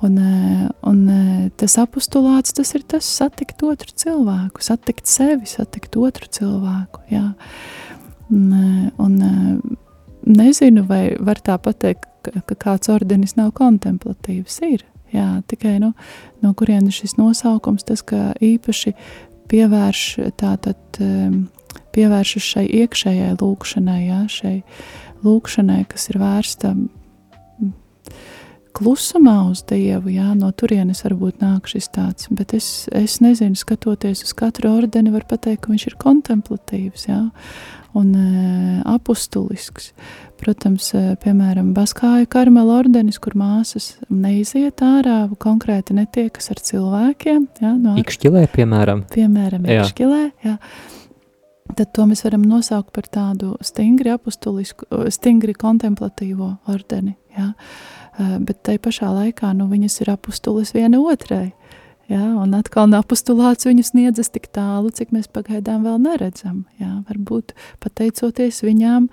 Un, 0.00 0.18
eh, 0.18 0.68
un 0.86 1.00
eh, 1.10 1.50
tas 1.58 1.74
apostulāts, 1.82 2.54
tas 2.54 2.70
ir 2.74 2.84
tas 2.86 3.06
satikt 3.06 3.64
otru 3.66 3.90
cilvēku, 3.98 4.62
satikt 4.62 5.10
sevi, 5.10 5.48
satikt 5.50 5.98
otru 5.98 6.28
cilvēku, 6.30 7.02
jā. 7.10 7.32
Un, 8.30 8.92
un 9.00 9.14
nezinu, 10.28 10.84
vai 10.86 11.16
var 11.18 11.40
tā 11.42 11.56
pateikt, 11.58 12.06
ka, 12.22 12.54
kāds 12.54 12.92
ordenis 12.92 13.38
nav 13.40 13.54
kontemplatīvs, 13.58 14.60
ir, 14.68 14.84
Jā, 15.08 15.38
tikai 15.48 15.78
nu, 15.80 15.94
no 16.44 16.50
kurienes 16.52 16.98
šis 17.00 17.14
nosaukums, 17.16 17.86
tas, 17.88 18.02
īpaši 18.44 18.90
pievērš 19.48 20.02
tātad 20.36 20.98
pievēršas 21.96 22.48
šai 22.52 22.66
iekšējai 22.82 23.36
lūkšanai, 23.40 24.00
jā, 24.04 24.20
šai 24.28 24.54
lūkšanai, 25.24 25.80
kas 25.88 26.10
ir 26.12 26.20
vērsta 26.20 26.74
klusumā 28.76 29.36
uz 29.50 29.62
Dievu, 29.68 30.10
jā, 30.12 30.32
no 30.38 30.50
turienes 30.56 31.02
varbūt 31.04 31.42
nāk 31.42 31.68
šis 31.70 31.90
tāds, 31.94 32.28
bet 32.34 32.54
es, 32.56 32.88
es 32.94 33.18
nezinu, 33.24 33.58
skatoties 33.58 34.24
uz 34.26 34.34
katru 34.36 34.70
ordeni, 34.76 35.12
var 35.14 35.26
pateikt, 35.28 35.64
ka 35.64 35.72
viņš 35.72 35.86
ir 35.90 35.98
kontemplatīvs, 36.00 37.08
jā, 37.10 37.20
un 37.98 38.12
e, 38.14 38.82
apustulisks. 38.88 39.92
Protams, 40.38 40.92
e, 40.94 41.02
piemēram, 41.22 41.72
Baskāju 41.74 42.28
karmela 42.30 42.76
ordenis, 42.78 43.18
kur 43.22 43.34
māsas 43.38 43.96
neiziet 44.12 44.84
ārā, 44.86 45.24
konkrēti 45.42 45.96
netiekas 45.98 46.52
ar 46.54 46.62
cilvēkiem. 46.62 47.48
Jā, 47.64 47.74
no, 47.74 47.96
ikšķilē, 47.98 48.46
piemēram. 48.54 49.04
Piemēram, 49.14 49.66
ikšķilē, 49.66 50.22
jā. 50.46 50.56
Tad 51.78 51.92
to 51.94 52.06
mēs 52.08 52.24
varam 52.24 52.46
nosaukt 52.48 52.94
par 52.96 53.06
tādu 53.12 53.52
stingri 53.66 54.14
apustulisku, 54.14 54.86
stingri 55.12 55.54
kontemplatīvo 55.58 56.54
ordeni, 56.70 57.18
jā. 57.36 57.52
E, 58.18 58.26
bet 58.42 58.62
tai 58.66 58.78
pašā 58.82 59.10
laikā, 59.14 59.52
nu, 59.56 59.68
viņas 59.70 60.00
ir 60.02 60.12
apustulis 60.14 60.74
viena 60.76 61.00
otrai. 61.00 61.52
Jā, 62.08 62.24
un 62.40 62.54
atkal 62.56 62.88
apstulāts 62.96 63.68
viņu 63.68 63.84
sniedzas 63.84 64.32
tik 64.32 64.48
tālu, 64.56 64.88
cik 64.94 65.12
mēs 65.12 65.28
pagaidām 65.28 65.84
vēl 65.84 65.98
neredzam. 66.00 66.62
Jā, 66.80 67.02
varbūt 67.10 67.52
pateicoties 67.84 68.62
viņām, 68.64 69.10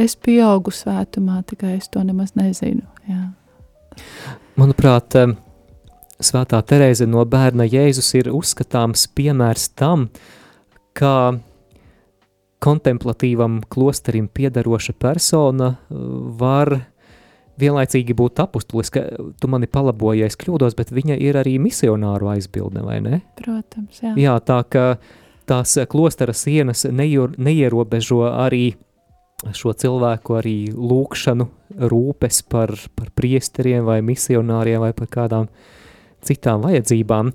es 0.00 0.16
pieaugu 0.16 0.72
svētumā, 0.72 1.42
tikai 1.44 1.74
es 1.76 1.90
to 1.92 2.00
nemaz 2.08 2.32
nezinu. 2.40 2.86
Jā. 3.04 3.26
Manuprāt, 4.56 5.12
Svētā 6.16 6.62
Terēze 6.64 7.04
no 7.04 7.20
bērna 7.28 7.66
Jēzus 7.68 8.14
ir 8.16 8.30
uzskatāms 8.32 9.04
piemērs 9.12 9.68
tam, 9.76 10.08
kā 10.96 11.36
kontemplatīvam 12.64 13.60
klosterim 13.68 14.30
piedaroša 14.32 14.94
persona 14.96 15.74
var 16.40 16.78
vienlaicīgi 17.60 18.16
būt 18.16 18.42
apustulis, 18.44 18.90
ka 18.94 19.04
tu 19.40 19.50
mani 19.52 19.68
palaboji, 19.70 20.22
ja 20.22 20.30
es 20.30 20.38
kļūdos, 20.40 20.76
bet 20.78 20.92
viņa 20.94 21.18
ir 21.22 21.38
arī 21.40 21.56
misionāru 21.62 22.30
aizbildne, 22.34 22.82
vai 22.86 22.98
ne? 23.04 23.20
Protams, 23.38 24.02
jā. 24.02 24.14
Jā, 24.20 24.36
tā 24.44 24.60
ka 24.70 24.86
tās 25.46 25.76
klostera 25.90 26.34
sienas 26.36 26.86
neierobežo 26.90 28.24
arī 28.32 28.74
šo 29.56 29.74
cilvēku 29.76 30.38
arī 30.38 30.58
lūkšanu, 30.72 31.46
rūpes 31.92 32.42
par, 32.48 32.72
par 32.96 33.10
priesteriem 33.18 33.84
vai 33.84 34.00
misionāriem 34.04 34.80
vai 34.80 34.94
par 34.96 35.10
kādām 35.12 35.50
uh, 35.50 35.74
citām 36.26 36.64
vajadzībām, 36.66 37.32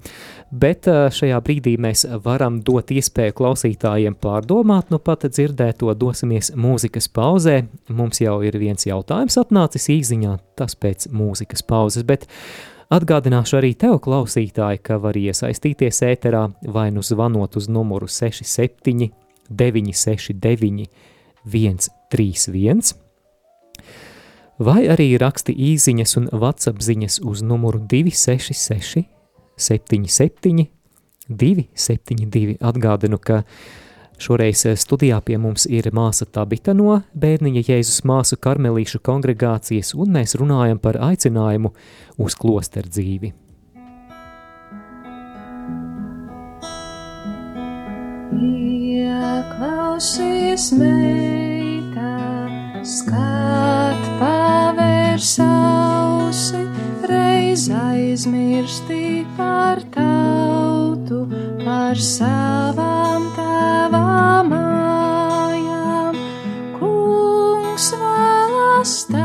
bet 0.63 0.89
eh, 0.91 1.05
šajā 1.13 1.39
brīdī 1.45 1.77
mēs 1.81 2.05
varam 2.25 2.59
dot 2.65 2.91
iespēju 2.93 3.37
klausītājiem 3.37 4.17
pārdomāt, 4.21 4.91
nu 4.93 4.99
pat 5.03 5.27
dzirdēto 5.29 5.93
dosimies 5.97 6.53
mūzikas 6.55 7.09
pauzē. 7.13 7.61
Mums 7.89 8.21
jau 8.23 8.39
ir 8.45 8.59
viens 8.61 8.87
jautājums 8.87 9.39
atnācis 9.41 9.89
īziņā, 9.95 10.37
tas 10.59 10.77
pēc 10.77 11.09
mūzikas 11.15 11.65
pauzes, 11.67 12.07
bet 12.07 12.29
Atgādināšu 12.91 13.55
arī 13.55 13.69
tev, 13.79 14.01
klausītāji, 14.03 14.81
ka 14.83 14.97
var 14.99 15.15
iesaistīties 15.15 16.01
ēterā 16.09 16.41
vai 16.75 16.89
nu 16.91 16.99
zvanot 16.99 17.55
uz 17.55 17.69
numuru 17.71 18.09
67 18.11 19.07
969 19.47 20.89
131 21.47 22.91
vai 24.59 24.85
arī 24.91 25.13
raksti 25.21 25.55
īsiņas 25.71 26.17
un 26.19 26.29
WhatsApp 26.33 26.83
ziņas 26.83 27.21
uz 27.27 27.41
numuru 27.45 27.79
266 27.79 29.05
77 29.57 30.67
272. 31.31 32.57
Atgādinu, 32.59 33.17
ka 33.17 33.41
šoreiz 34.21 34.65
studijā 34.77 35.21
pie 35.25 35.37
mums 35.41 35.65
ir 35.69 35.89
māsa 35.95 36.25
Tabita 36.25 36.75
no 36.77 37.01
Bērniņa 37.17 37.63
Jēzus 37.69 38.03
māsu 38.07 38.37
karmelīšu 38.41 39.01
kongregācijas, 39.05 39.95
un 39.95 40.17
mēs 40.17 40.35
runājam 40.39 40.81
par 40.81 40.99
aicinājumu 41.11 41.73
uz 42.21 42.35
klosteru 42.37 42.91
dzīvi. 42.91 43.33
Ieklausies 49.01 50.71
meitā, 50.77 51.50
skat 52.83 54.05
pavērs 54.19 55.35
ausi, 55.45 56.63
reiz 57.09 57.67
aizmirsti 57.69 59.25
par 59.37 59.83
tautu, 59.93 61.27
par 61.61 62.01
savām 62.01 63.29
tēvām 63.37 64.53
mājām. 64.55 66.21
Kungs 66.79 67.91
vēlas 68.01 68.95
tavu 69.11 69.20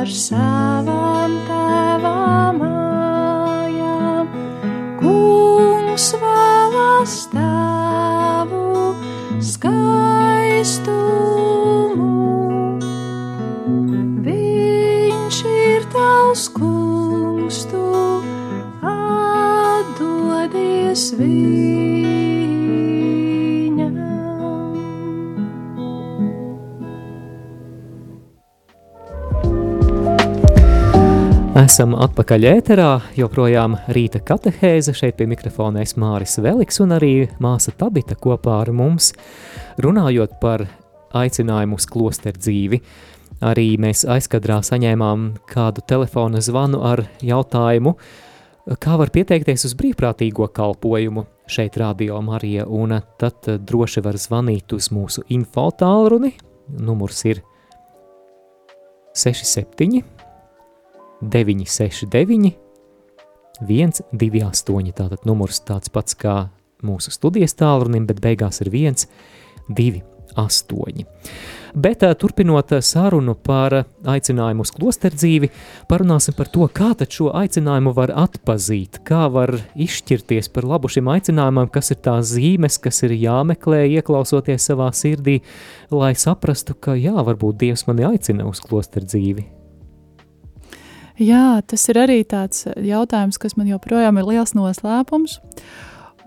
par 0.00 0.89
Esam 31.58 31.96
atpakaļ 31.98 32.44
ēterā, 32.46 32.90
joprojām 33.18 33.72
rīta 33.90 34.20
katehēze, 34.22 34.92
šeit 34.94 35.16
pie 35.18 35.26
mikrofona 35.26 35.80
es 35.82 35.96
Māris 35.98 36.36
Veliks 36.38 36.78
un 36.78 36.94
arī 36.94 37.24
māsa 37.42 37.72
Tabita 37.74 38.14
kopā 38.14 38.60
ar 38.62 38.70
mums, 38.70 39.08
runājot 39.82 40.36
par 40.38 40.62
aicinājumu 41.18 41.74
uz 41.80 41.88
klosteru 41.90 42.38
dzīvi. 42.38 42.78
Arī 43.50 43.64
mēs 43.82 44.04
aizkadrā 44.06 44.60
saņēmām 44.62 45.26
kādu 45.50 45.82
telefona 45.90 46.38
zvanu 46.38 46.84
ar 46.86 47.02
jautājumu, 47.18 47.96
kā 48.78 48.94
var 49.02 49.10
pieteikties 49.10 49.66
uz 49.66 49.74
brīvprātīgo 49.82 50.46
kalpojumu 50.54 51.26
šeit 51.50 51.80
Radio 51.82 52.22
Marija, 52.22 52.68
un 52.70 52.94
tad 53.18 53.50
droši 53.66 54.06
var 54.06 54.22
zvanīt 54.22 54.78
uz 54.78 54.92
mūsu 54.94 55.26
info 55.34 55.66
tālruni, 55.74 56.36
numurs 56.78 57.26
ir 57.26 57.42
67 59.18 60.19
969, 61.20 62.54
128. 63.60 64.92
Tātad 64.96 65.26
numurs 65.28 65.60
tāds 65.66 65.92
pats 65.92 66.16
kā 66.16 66.36
mūsu 66.86 67.12
studijas 67.12 67.56
tālrunim, 67.60 68.06
bet 68.08 68.22
beigās 68.24 68.62
ir 68.64 68.72
1, 68.72 69.04
2, 69.68 70.00
8. 70.36 71.04
Bet 71.74 72.02
turpinot 72.18 72.72
sarunu 72.82 73.36
par 73.38 73.76
aicinājumu 74.10 74.64
uz 74.66 74.72
klosteru 74.74 75.14
dzīvi, 75.14 75.50
parunāsim 75.90 76.34
par 76.34 76.50
to, 76.50 76.66
kā 76.74 76.90
šo 77.06 77.30
aicinājumu 77.38 77.92
var 77.94 78.10
atpazīt, 78.24 78.98
kā 79.06 79.28
var 79.30 79.54
izšķirties 79.78 80.50
par 80.50 80.66
labu 80.66 80.90
šim 80.90 81.12
aicinājumam, 81.12 81.70
kas 81.70 81.92
ir 81.94 82.02
tās 82.02 82.34
zīmes, 82.34 82.80
kas 82.82 83.04
ir 83.06 83.14
jāmeklē, 83.14 83.84
ieklausoties 84.00 84.66
savā 84.72 84.90
sirdī, 84.90 85.40
lai 85.94 86.14
saprastu, 86.18 86.74
ka 86.74 86.98
jā, 86.98 87.14
varbūt 87.14 87.62
Dievs 87.62 87.86
mani 87.86 88.08
aicina 88.10 88.50
uz 88.50 88.62
klosteru 88.64 89.06
dzīvi. 89.06 89.59
Jā, 91.20 91.60
tas 91.68 91.82
ir 91.92 91.98
arī 92.00 92.22
tāds 92.24 92.64
jautājums, 92.80 93.36
kas 93.36 93.52
man 93.58 93.68
joprojām 93.68 94.16
ir 94.16 94.24
liels 94.24 94.54
noslēpums. 94.56 95.36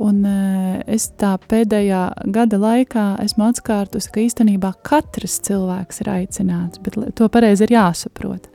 Un 0.04 0.20
uh, 0.26 0.82
es 0.90 1.08
tā 1.18 1.32
pēdējā 1.50 2.02
gada 2.34 2.58
laikā 2.62 3.06
esmu 3.24 3.48
atkārtusi, 3.48 4.12
ka 4.14 4.22
īstenībā 4.22 4.70
katrs 4.86 5.40
cilvēks 5.48 6.02
ir 6.04 6.12
aicināts, 6.14 6.82
bet 6.86 6.98
to 7.18 7.30
pareizi 7.34 7.66
ir 7.66 7.74
jāsaprot. 7.74 8.50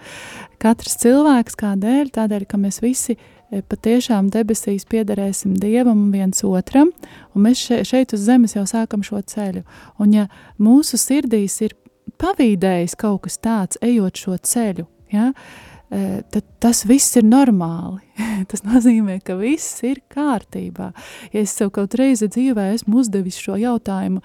Katrs 0.63 0.99
cilvēks 1.03 1.59
kādēļ? 1.59 2.13
Tādēļ, 2.15 2.45
ka 2.51 2.59
mēs 2.59 2.79
visi 2.83 3.17
eh, 3.17 3.63
patiešām 3.63 4.31
debesīs 4.35 4.87
piederēsim 4.91 5.57
Dievam 5.59 6.07
un 6.07 6.13
viens 6.15 6.43
otram, 6.47 6.93
un 7.35 7.47
mēs 7.47 7.63
še, 7.67 7.81
šeit 7.87 8.15
uz 8.15 8.27
zemes 8.27 8.55
jau 8.55 8.67
sākam 8.67 9.03
šo 9.07 9.23
ceļu. 9.23 9.65
Un 10.03 10.15
ja 10.15 10.27
mūsu 10.59 10.99
sirdīs 10.99 11.59
ir 11.67 11.75
pavīdējis 12.19 12.99
kaut 12.99 13.25
kas 13.27 13.39
tāds, 13.43 13.79
ejot 13.83 14.23
šo 14.23 14.39
ceļu, 14.39 14.87
ja, 15.15 15.31
eh, 15.31 15.68
tad 15.89 16.45
tas 16.61 16.83
viss 16.85 17.17
ir 17.17 17.25
normāli. 17.25 18.03
tas 18.51 18.65
nozīmē, 18.67 19.21
ka 19.25 19.37
viss 19.39 19.81
ir 19.87 20.01
kārtībā. 20.13 20.91
Ja 21.33 21.41
es 21.41 21.55
sev 21.57 21.71
kaut 21.75 21.95
reizi 21.99 22.29
dzīvē 22.29 22.67
esmu 22.75 23.01
uzdevis 23.01 23.39
šo 23.41 23.57
jautājumu, 23.61 24.21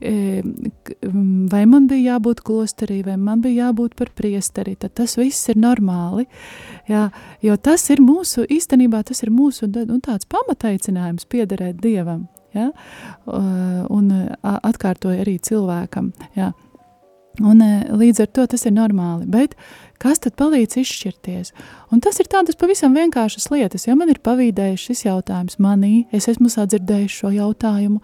eh, 0.00 0.42
k- 0.86 0.96
m, 1.08 1.48
vai 1.50 1.64
man 1.66 1.88
bija 1.90 2.14
jābūt 2.16 2.44
klosterī, 2.46 3.00
vai 3.06 3.16
man 3.16 3.42
bija 3.42 3.66
jābūt 3.70 3.96
par 3.98 4.12
priesteri, 4.14 4.76
tad 4.78 4.94
tas 4.94 5.16
viss 5.18 5.48
ir 5.50 5.58
normāli. 5.60 6.26
Jā, 6.90 7.08
jo 7.42 7.56
tas 7.56 7.88
ir 7.90 8.02
mūsu, 8.04 8.46
īstenībā 8.46 9.02
tas 9.04 9.22
ir 9.24 9.30
mūsu 9.34 9.70
nu, 9.72 9.98
tāds 10.04 10.28
pamataicinājums 10.30 11.26
piederēt 11.26 11.80
Dievam. 11.82 12.28
Ja? 12.54 12.70
Uh, 13.26 13.86
Un 13.90 14.10
atkārtoja 14.42 15.22
arī 15.24 15.38
cilvēkam. 15.38 16.12
Ja? 16.36 16.52
Un, 17.40 17.62
eh, 17.62 17.86
līdz 17.94 18.20
ar 18.24 18.26
to 18.34 18.46
tas 18.46 18.66
ir 18.66 18.72
normāli. 18.74 19.26
Bet 19.30 19.54
kas 20.00 20.22
tad 20.24 20.36
palīdz 20.40 20.80
izšķirties? 20.80 21.52
Un 21.92 22.02
tas 22.04 22.20
ir 22.22 22.28
tādas 22.30 22.58
pavisam 22.58 22.96
vienkāršas 22.96 23.50
lietas. 23.52 23.86
Ja 23.88 23.96
man 23.98 24.12
ir 24.12 24.22
pavīdējis 24.24 24.86
šis 24.90 25.04
jautājums 25.06 25.60
manī, 25.62 26.06
es 26.16 26.28
esmu 26.30 26.50
sadzirdējis 26.52 27.18
šo 27.22 27.32
jautājumu, 27.36 28.00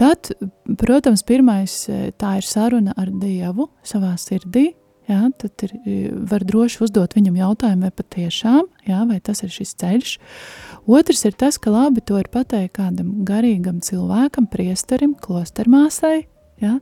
tad, 0.00 0.32
protams, 0.80 1.24
pirmais 1.26 1.78
eh, 1.88 2.10
tā 2.18 2.36
ir 2.40 2.48
saruna 2.48 2.96
ar 2.98 3.12
Dievu 3.12 3.70
savā 3.86 4.16
sirdī. 4.20 4.72
Jā, 5.06 5.20
tad 5.38 5.62
ir, 5.62 5.74
eh, 5.86 6.06
var 6.10 6.42
droši 6.42 6.80
uzdot 6.88 7.14
viņam 7.14 7.38
jautājumu, 7.38 7.86
vai 7.86 7.94
patiešām, 7.94 8.64
jā, 8.88 9.02
vai 9.06 9.20
tas 9.22 9.44
ir 9.46 9.52
šis 9.54 9.76
ceļš. 9.78 10.16
Otrs 10.90 11.22
ir 11.28 11.36
tas, 11.38 11.58
ka 11.62 11.70
labi 11.70 12.02
to 12.02 12.18
ir 12.18 12.26
pateikt 12.32 12.74
kādam 12.80 13.20
garīgam 13.26 13.78
cilvēkam, 13.86 14.50
priesterim, 14.50 15.14
klostermāsai, 15.14 16.26
jā, 16.62 16.80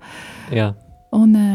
Jā, 0.52 0.72
Un 1.14 1.34
e, 1.38 1.48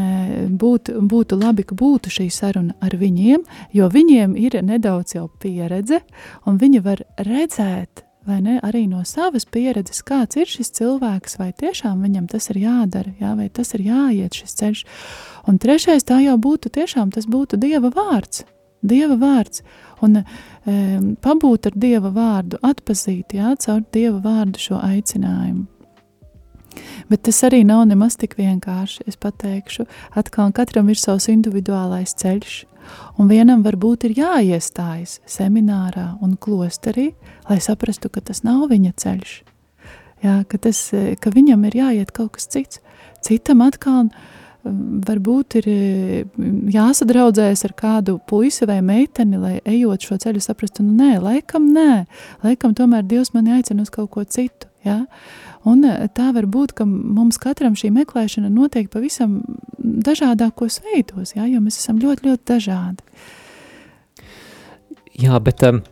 būtu, 0.48 1.00
būtu 1.04 1.36
labi, 1.40 1.66
ka 1.68 1.76
būtu 1.76 2.12
šī 2.12 2.28
saruna 2.32 2.76
ar 2.80 2.94
viņiem, 2.96 3.42
jo 3.76 3.88
viņiem 3.92 4.36
ir 4.40 4.56
nedaudz 4.64 5.18
jau 5.18 5.26
pieredze, 5.42 6.00
un 6.48 6.56
viņi 6.60 6.80
var 6.84 7.02
redzēt, 7.20 8.04
vai 8.28 8.38
ne, 8.44 8.58
arī 8.64 8.86
no 8.88 9.02
savas 9.08 9.44
pieredzes, 9.44 10.02
kāds 10.06 10.38
ir 10.40 10.48
šis 10.48 10.72
cilvēks, 10.78 11.36
vai 11.40 11.50
tiešām 11.56 12.00
viņam 12.04 12.28
tas 12.32 12.48
ir 12.52 12.60
jādara, 12.62 13.12
jā, 13.20 13.34
vai 13.36 13.48
tas 13.52 13.74
ir 13.76 13.84
jāiet 13.88 14.38
šis 14.40 14.56
ceļš. 14.60 14.84
Un 15.50 15.60
trešais 15.60 16.08
tā 16.08 16.20
jau 16.24 16.38
būtu 16.40 16.72
tiešām, 16.72 17.12
tas 17.14 17.28
būtu 17.28 17.60
Dieva 17.60 17.92
vārds. 17.92 18.46
Dieva 18.80 19.18
vārds. 19.20 19.60
Un 20.00 20.22
e, 20.22 20.24
pabūt 21.20 21.68
ar 21.68 21.76
Dieva 21.76 22.12
vārdu, 22.14 22.60
atpazīt, 22.64 23.36
jā, 23.36 23.52
caur 23.60 23.84
Dieva 23.92 24.22
vārdu 24.24 24.62
šo 24.62 24.80
aicinājumu. 24.80 25.66
Bet 27.10 27.24
tas 27.26 27.42
arī 27.46 27.62
nav 27.66 27.84
nemaz 27.90 28.16
tik 28.20 28.36
vienkārši. 28.38 29.06
Es 29.10 29.18
pateikšu, 29.20 29.86
atkal 30.18 30.52
katram 30.56 30.90
ir 30.92 30.98
savs 31.00 31.28
individuālais 31.32 32.14
ceļš. 32.20 32.64
Un 33.20 33.28
vienam 33.30 33.62
varbūt 33.62 34.08
ir 34.08 34.16
jāiestājas 34.18 35.18
seminārā 35.28 36.14
un 36.24 36.36
klosterī, 36.40 37.10
lai 37.50 37.60
saprastu, 37.62 38.10
ka 38.10 38.22
tas 38.24 38.42
nav 38.46 38.68
viņa 38.70 38.94
ceļš. 39.02 39.34
Jā, 40.20 40.42
ka, 40.48 40.60
tas, 40.60 40.90
ka 41.20 41.32
viņam 41.32 41.64
ir 41.68 41.78
jāiet 41.80 42.12
kaut 42.16 42.34
kas 42.36 42.48
cits. 42.52 42.80
Citam 43.24 43.62
atkal 43.64 44.08
mm, 44.08 45.00
varbūt 45.06 45.56
ir 45.60 45.68
mm, 45.70 46.58
jāsadraudzējas 46.74 47.64
ar 47.68 47.74
kādu 47.76 48.18
puisi 48.28 48.68
vai 48.68 48.80
meiteni, 48.84 49.40
lai 49.40 49.54
ejot 49.64 50.04
šo 50.04 50.18
ceļu 50.20 50.42
saprastu, 50.44 50.84
nu 50.84 50.96
nē, 51.00 51.14
laikam 51.24 51.70
nē, 51.72 52.04
laikam 52.44 52.76
tomēr 52.76 53.06
Dievs 53.08 53.32
mani 53.36 53.56
aicina 53.56 53.84
uz 53.84 53.92
kaut 53.92 54.12
ko 54.12 54.24
citu, 54.28 54.68
ja? 54.84 55.02
Un 55.68 55.84
eh, 55.84 56.06
tā 56.16 56.30
var 56.36 56.48
būt, 56.48 56.74
ka 56.78 56.86
mums 56.88 57.38
katram 57.40 57.76
šī 57.76 57.90
meklēšana 57.92 58.48
notiek 58.52 58.88
pavisam 58.92 59.40
dažādākos 59.78 60.80
veidos, 60.86 61.34
ja? 61.36 61.44
jo 61.48 61.60
mēs 61.60 61.80
esam 61.82 62.00
ļoti, 62.00 62.30
ļoti 62.30 62.46
dažādi. 62.48 63.04
Jā, 65.20 65.36
bet 65.44 65.60
um, 65.68 65.82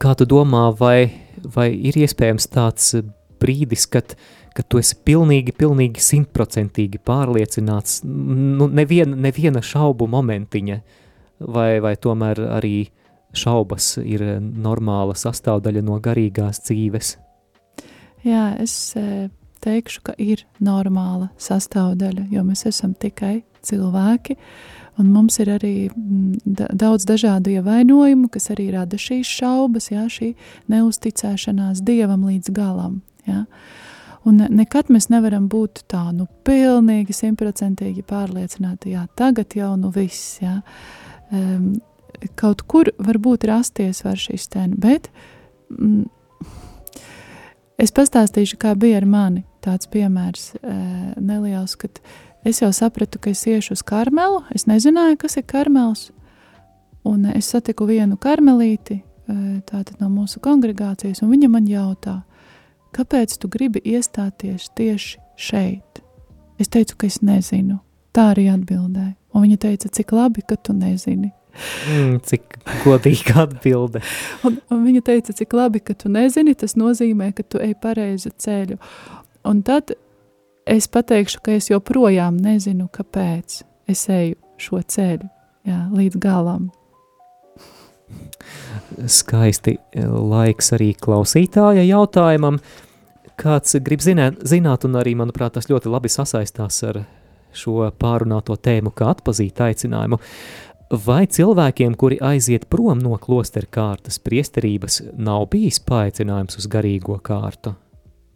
kā 0.00 0.12
tu 0.18 0.26
domā, 0.28 0.68
vai, 0.76 1.08
vai 1.54 1.70
ir 1.72 1.96
iespējams 1.96 2.50
tāds 2.52 2.92
brīdis, 3.40 3.86
kad, 3.88 4.12
kad 4.56 4.68
tu 4.68 4.82
esi 4.82 4.98
pilnīgi, 5.06 5.54
pilnīgi 5.56 6.02
simtprocentīgi 6.04 7.00
pārliecināts, 7.08 8.02
nu, 8.04 8.68
neviena, 8.68 9.16
neviena 9.16 9.62
šaubu 9.64 10.10
momentiņa, 10.12 10.80
vai, 11.48 11.70
vai 11.80 11.94
tomēr 11.96 12.42
arī 12.58 12.90
šaubas 13.32 13.94
ir 14.02 14.24
normāla 14.42 15.16
sastāvdaļa 15.16 15.86
no 15.86 15.96
garīgās 16.04 16.60
dzīves? 16.66 17.14
Jā, 18.28 18.48
es 18.60 18.74
e, 18.98 19.28
teikšu, 19.64 20.02
ka 20.04 20.14
ir 20.20 20.44
normāla 20.64 21.30
sastāvdaļa, 21.40 22.28
jo 22.32 22.44
mēs 22.44 22.66
esam 22.68 22.92
tikai 22.98 23.40
cilvēki, 23.64 24.36
un 24.98 25.10
mums 25.14 25.38
ir 25.42 25.52
arī 25.54 25.74
daudz 26.54 27.06
dažādu 27.08 27.54
ievainojumu, 27.56 28.28
kas 28.34 28.50
arī 28.54 28.70
rada 28.74 28.98
šīs 29.00 29.30
šaubas, 29.40 29.90
jā, 29.94 30.06
šī 30.12 30.32
neusticēšanās 30.72 31.84
Dievam 31.86 32.26
līdz 32.28 32.52
galam. 32.54 33.00
Jā. 33.28 33.44
Un 34.28 34.42
nekad 34.50 34.90
mēs 34.92 35.08
nevaram 35.12 35.46
būt 35.48 35.84
tā, 35.88 36.08
nu, 36.12 36.26
pilnīgi 36.44 37.14
simtprocentīgi 37.16 38.04
pārliecināti, 38.08 38.92
jā, 38.96 39.06
tagad 39.16 39.54
jau 39.56 39.72
nu 39.80 39.92
viss, 39.94 40.40
jā. 40.42 40.58
Um, 41.32 41.78
kaut 42.40 42.64
kur 42.68 42.90
varbūt 42.98 43.46
rasties 43.48 44.02
var 44.04 44.18
šis 44.18 44.48
ten, 44.52 44.74
bet 44.80 45.08
mm, 45.70 46.08
Es 47.78 47.92
pastāstīšu, 47.94 48.56
kā 48.58 48.72
bija 48.74 48.98
ar 48.98 49.04
mani. 49.06 49.44
Tāds 49.62 49.86
piemērs 49.90 50.48
e, 50.58 50.72
neliels, 51.22 51.76
kad 51.78 52.00
es 52.46 52.58
jau 52.58 52.72
sapratu, 52.74 53.20
ka 53.22 53.30
es 53.30 53.44
iešu 53.46 53.76
uz 53.76 53.84
karmelu. 53.86 54.40
Es 54.50 54.66
nezināju, 54.66 55.20
kas 55.22 55.38
ir 55.38 55.44
karmels. 55.46 56.08
Un 57.06 57.28
es 57.30 57.52
satiku 57.52 57.86
vienu 57.86 58.18
karmelīti, 58.18 58.98
e, 58.98 59.36
tātad 59.68 59.94
no 60.02 60.10
mūsu 60.10 60.42
kongregācijas, 60.42 61.22
un 61.22 61.30
viņa 61.30 61.52
man 61.52 61.70
jautā, 61.70 62.16
kāpēc 62.98 63.38
tu 63.38 63.50
gribi 63.52 63.84
iestāties 63.94 64.72
tieši 64.74 65.22
šeit? 65.38 66.02
Es 66.58 66.74
teicu, 66.74 66.98
ka 66.98 67.06
es 67.06 67.20
nezinu. 67.22 67.78
Tā 68.10 68.32
arī 68.32 68.48
atbildēja. 68.50 69.14
Un 69.38 69.46
viņa 69.46 69.60
teica, 69.68 69.92
cik 69.94 70.16
labi, 70.18 70.42
ka 70.42 70.58
tu 70.58 70.74
nezini. 70.74 71.30
Mm, 71.88 72.18
cik 72.26 72.58
godīga 72.84 73.44
atbilde. 73.46 74.02
un, 74.46 74.58
un 74.72 74.84
viņa 74.86 75.04
teica, 75.10 75.34
cik 75.36 75.56
labi, 75.56 75.82
ka 75.84 75.96
tu 75.98 76.10
nezini, 76.12 76.56
tas 76.58 76.76
nozīmē, 76.78 77.32
ka 77.36 77.46
tu 77.46 77.62
ej 77.62 77.74
pareizu 77.82 78.32
ceļu. 78.36 78.78
Un 79.48 79.62
tad 79.66 79.94
es 80.68 80.88
pateikšu, 80.92 81.42
ka 81.44 81.56
es 81.56 81.70
joprojām 81.70 82.38
nezinu, 82.42 82.88
kāpēc 82.92 83.62
es 83.88 84.08
eju 84.12 84.36
šo 84.60 84.82
ceļu 84.82 85.28
jā, 85.68 85.78
līdz 85.94 86.20
galam. 86.22 86.68
Skaisti 89.08 89.76
laiks 89.94 90.72
arī 90.76 90.92
klausītāja 90.96 91.84
jautājumam. 91.86 92.60
Kāds 93.38 93.76
grib 93.84 94.02
zināt, 94.02 94.40
zināt, 94.48 94.86
un 94.88 94.98
arī, 94.98 95.12
manuprāt, 95.18 95.54
tas 95.54 95.68
ļoti 95.70 95.92
labi 95.92 96.10
sasaistās 96.10 96.80
ar 96.88 97.04
šo 97.54 97.86
pārunāto 98.00 98.56
tēmu, 98.58 98.92
kā 98.96 99.12
atpazīt 99.12 99.60
aicinājumu. 99.62 100.18
Vai 100.88 101.26
cilvēkiem, 101.28 101.92
kuri 102.00 102.16
aiziet 102.24 102.64
prom 102.72 103.02
no 103.04 103.18
klostera 103.20 103.68
kārtas 103.68 104.16
priesterības, 104.24 105.02
nav 105.20 105.50
bijis 105.52 105.82
paaicinājums 105.84 106.56
uz 106.56 106.68
garīgo 106.72 107.18
kārtu? 107.20 107.74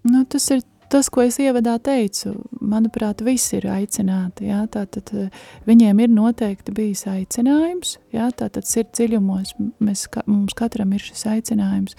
Nu, 0.05 0.27
tas 0.29 0.51
ir 0.53 0.61
tas, 0.93 1.09
ko 1.09 1.23
es 1.25 1.39
ievadā 1.41 1.79
teicu. 1.81 2.35
Manuprāt, 2.61 3.23
visi 3.25 3.57
ir 3.57 3.71
aicināti. 3.73 4.51
Jā, 4.51 4.67
tātad 4.73 5.09
eh, 5.17 5.31
viņiem 5.65 6.03
ir 6.05 6.13
noteikti 6.13 6.75
bijis 6.77 7.07
aicinājums. 7.09 7.97
Jā, 8.13 8.29
tātad 8.37 8.69
sirds 8.69 8.99
dziļumos 8.99 9.55
mēs, 9.81 10.05
mums 10.29 10.57
katram 10.59 10.93
ir 10.93 11.07
šis 11.07 11.25
aicinājums. 11.33 11.97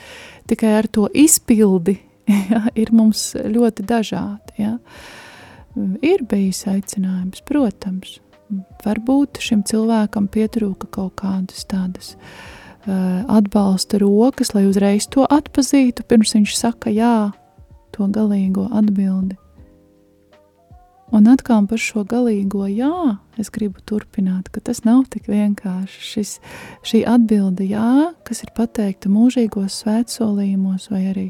Tikai 0.52 0.76
ar 0.84 0.90
to 0.94 1.08
izpildi 1.10 1.98
jā, 2.54 2.68
ir 2.78 2.94
mums 2.94 3.32
ļoti 3.34 3.88
dažādi. 3.90 4.60
Jā. 4.62 4.76
Ir 6.06 6.22
bijis 6.30 6.62
aicinājums, 6.70 7.42
protams 7.50 8.20
varbūt 8.84 9.40
šim 9.44 9.64
cilvēkam 9.68 10.28
pietrūka 10.32 10.90
kaut 10.94 11.16
kādas 11.22 11.66
tādas 11.70 12.14
uh, 12.16 13.24
atbalsta 13.32 14.00
rokas, 14.02 14.54
lai 14.56 14.66
uzreiz 14.70 15.08
to 15.12 15.28
atpazītu, 15.30 16.06
pirms 16.08 16.36
viņš 16.38 16.58
saka 16.58 16.94
jā, 16.94 17.32
to 17.96 18.10
galīgo 18.12 18.68
atbildi. 18.74 19.38
Un 21.14 21.28
atkal 21.30 21.68
par 21.70 21.78
šo 21.78 22.02
galīgo 22.10 22.66
jā, 22.72 23.20
es 23.38 23.52
gribu 23.54 23.84
turpināt, 23.86 24.48
ka 24.50 24.64
tas 24.66 24.82
nav 24.82 25.04
tik 25.14 25.28
vienkārši. 25.30 26.00
Šis, 26.02 26.32
šī 26.90 27.04
atbilde 27.06 27.68
jā, 27.70 28.14
kas 28.26 28.42
ir 28.42 28.50
pateikta 28.58 29.12
mūžīgos 29.14 29.78
svētsolījumos 29.84 30.90
vai 30.90 31.04
arī 31.12 31.28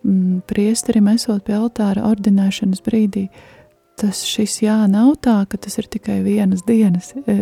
mm, 0.00 0.46
priesterim 0.48 1.12
esot 1.12 1.44
pie 1.44 1.58
altāra 1.58 2.06
ordinēšanas 2.08 2.80
brīdī, 2.86 3.26
uh, 3.28 3.61
tas 4.02 4.24
šis 4.26 4.58
jā 4.64 4.80
nav 4.90 5.14
tā, 5.22 5.38
ka 5.46 5.60
tas 5.62 5.78
ir 5.78 5.86
tikai 5.92 6.18
vienas 6.24 6.64
dienas 6.66 7.12
e, 7.22 7.36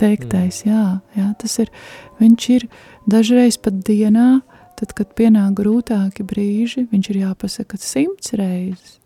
teiktais, 0.00 0.62
mm. 0.64 0.70
jā, 0.70 0.86
jā, 1.18 1.28
tas 1.42 1.58
ir, 1.60 1.70
viņš 2.22 2.48
ir 2.56 2.66
dažreiz 3.12 3.58
pat 3.60 3.82
dienā, 3.84 4.40
tad, 4.80 4.96
kad 4.96 5.12
pienāk 5.18 5.54
grūtāki 5.60 6.24
brīži, 6.26 6.86
viņš 6.90 7.12
ir 7.12 7.22
jāpasaka 7.26 7.80
simts 7.80 8.34
reizes, 8.38 8.98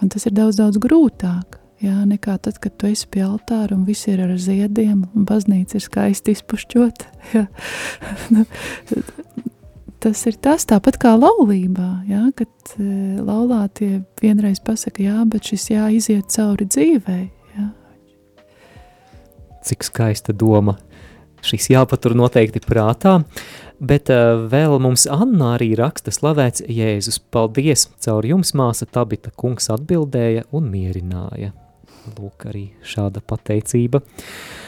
un 0.00 0.12
tas 0.14 0.24
ir 0.26 0.36
daudz, 0.38 0.58
daudz 0.62 0.80
grūtāk, 0.82 1.58
jā, 1.84 1.98
nekā 2.08 2.38
tad, 2.42 2.58
kad 2.62 2.74
tu 2.80 2.88
esi 2.90 3.06
pie 3.10 3.26
altāra 3.26 3.76
un 3.76 3.84
viss 3.88 4.08
ir 4.10 4.24
ar 4.24 4.34
ziediem, 4.40 5.04
un 5.12 5.28
baznīca 5.28 5.78
ir 5.78 5.84
skaisti 5.84 6.38
izpušķot, 6.38 7.06
jā, 7.36 7.46
nu, 8.34 8.48
tas 10.02 10.24
ir 10.28 10.36
tas 10.42 10.66
tāpat 10.68 10.98
kā 11.02 11.14
laulībā, 11.18 11.88
jā, 12.08 12.24
kad 12.38 12.74
uh, 12.78 13.20
laulātie 13.24 14.02
vienreiz 14.22 14.60
pasaka, 14.64 15.02
jā, 15.04 15.22
bet 15.30 15.50
šis 15.50 15.68
jāiziet 15.72 16.30
cauri 16.34 16.68
dzīvei. 16.68 17.24
Jā. 17.56 17.66
Cik 19.68 19.88
skaista 19.88 20.34
doma. 20.36 20.78
Šis 21.44 21.68
jāpatur 21.70 22.16
noteikti 22.18 22.58
prātā, 22.64 23.20
bet 23.78 24.10
uh, 24.10 24.42
vēl 24.50 24.78
mums 24.82 25.06
Anna 25.06 25.54
arī 25.54 25.70
raksta 25.78 26.10
slavēts 26.14 26.64
Jēzus. 26.66 27.20
Paldies, 27.30 27.86
caur 28.02 28.26
jums 28.26 28.54
māsa 28.58 28.88
Tabita 28.90 29.30
kungs 29.38 29.70
atbildēja 29.70 30.48
un 30.50 30.66
mierināja. 30.72 31.52
Lūk, 32.16 32.48
arī 32.50 32.70
šāda 32.86 33.22
pateicība. 33.22 34.02
Uh, 34.02 34.67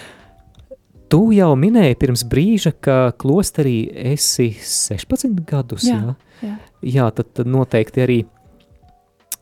Tu 1.11 1.21
jau 1.35 1.55
minēji 1.59 1.97
pirms 1.99 2.23
brīža, 2.31 2.71
ka 2.79 2.99
klosterī 3.19 3.91
esi 4.13 4.53
16 4.55 5.41
gadus. 5.49 5.89
Jā, 5.89 5.99
jā? 5.99 6.15
Jā. 6.47 6.59
jā 6.87 7.07
tad, 7.17 7.33
tad 7.35 7.51
noteikti 7.51 8.05
arī 8.05 8.19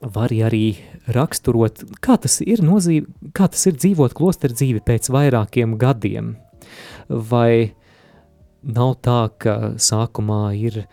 vari 0.01 0.41
arī 0.47 0.65
raksturot, 1.13 1.83
kā 2.05 2.19
tas 2.23 2.39
ir, 2.45 2.63
nozīm, 2.65 3.09
kā 3.35 3.49
tas 3.51 3.67
ir 3.69 3.77
dzīvot 3.79 4.15
klosteru 4.17 4.57
dzīvi 4.57 4.83
pēc 4.87 5.11
vairākiem 5.13 5.75
gadiem. 5.81 6.37
Vai 7.09 7.75
nav 8.63 8.99
tā, 9.05 9.21
ka 9.41 9.57
sākumā 9.81 10.43
ir 10.59 10.85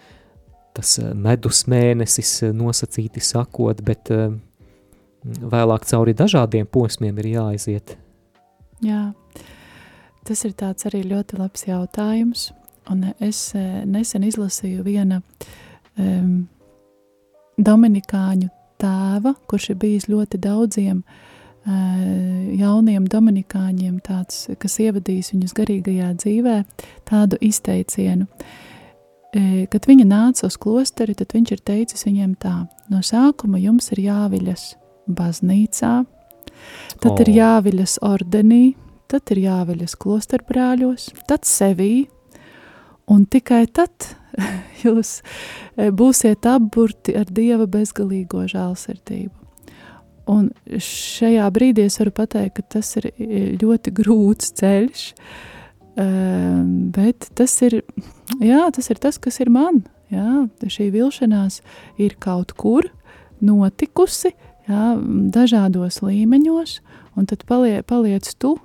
tas 0.75 0.97
medus 1.15 1.65
mēnesis 1.71 2.51
nosacīti 2.55 3.23
sakot, 3.23 3.83
bet 3.85 4.11
vēlāk 5.23 5.85
cauri 5.87 6.15
dažādiem 6.17 6.67
posmiem 6.67 7.21
ir 7.23 7.31
jāaiziet? 7.37 7.95
Jā, 8.83 9.13
Tas 10.25 10.41
ir 10.47 10.55
tāds 10.57 10.87
arī 10.89 11.03
ļoti 11.05 11.37
labs 11.37 11.67
jautājums, 11.67 12.49
un 12.89 13.03
es 13.23 13.51
e, 13.53 13.61
nesen 13.85 14.25
izlasīju 14.25 14.83
viena 14.85 15.21
um, 16.01 16.47
dominikāņu 17.57 18.49
tēva, 18.81 19.35
kurš 19.49 19.71
ir 19.71 19.79
bijis 19.81 20.09
ļoti 20.11 20.39
daudziem 20.41 21.03
uh, 21.03 21.21
jauniem 21.65 23.07
dominikāņiem, 23.09 23.97
tāds, 24.05 24.45
kas 24.61 24.77
ievadījis 24.83 25.33
viņus 25.33 25.55
garīgajā 25.57 26.11
dzīvē, 26.21 26.55
tādu 27.09 27.39
izteicienu. 27.41 28.27
E, 29.35 29.65
kad 29.71 29.87
viņa 29.89 30.05
nāca 30.05 30.45
uz 30.47 30.57
klosteri, 30.61 31.15
tad 31.17 31.33
viņš 31.33 31.53
ir 31.55 31.63
teicis 31.65 32.05
viņiem 32.05 32.35
tā, 32.39 32.67
no 32.93 33.01
sākuma 33.01 33.59
jums 33.59 33.89
ir 33.95 34.03
jāviļas 34.05 34.75
baznīcā, 35.09 35.95
tad 37.01 37.11
oh. 37.11 37.23
ir 37.25 37.33
jāviļas 37.33 37.97
ordenī, 38.05 38.75
tad 39.15 39.31
ir 39.31 39.45
jāveļas 39.45 39.95
klosterbrāļos, 40.01 41.09
tad 41.29 41.47
sevī, 41.47 42.05
un 43.11 43.25
tikai 43.31 43.63
tad 43.71 44.11
jūs 44.83 45.17
e, 45.21 45.89
būsiet 45.95 46.45
apburti 46.49 47.15
ar 47.17 47.31
Dieva 47.31 47.67
bezgalīgo 47.71 48.45
žālsirdību. 48.51 49.33
Un 50.31 50.49
šajā 50.81 51.45
brīdī 51.53 51.85
es 51.85 51.99
varu 52.01 52.11
pateikt, 52.17 52.57
ka 52.57 52.79
tas 52.79 52.95
ir 52.97 53.11
ļoti 53.61 53.91
grūts 53.93 54.55
ceļš, 54.57 55.03
bet 56.95 57.27
tas 57.37 57.53
ir, 57.67 57.77
jā, 58.41 58.63
tas 58.73 58.89
ir 58.89 59.01
tas, 59.03 59.21
kas 59.21 59.37
ir 59.43 59.53
man. 59.53 59.83
Jā, 60.13 60.47
šī 60.69 60.89
vilšanās 60.93 61.61
ir 62.01 62.17
kaut 62.21 62.55
kur 62.57 62.89
notikusi, 63.45 64.33
jā, 64.69 64.95
dažādos 65.33 66.01
līmeņos, 66.05 66.79
un 67.17 67.29
tad 67.29 67.45
palie, 67.49 67.79
paliec 67.85 68.29
tu 68.41 68.55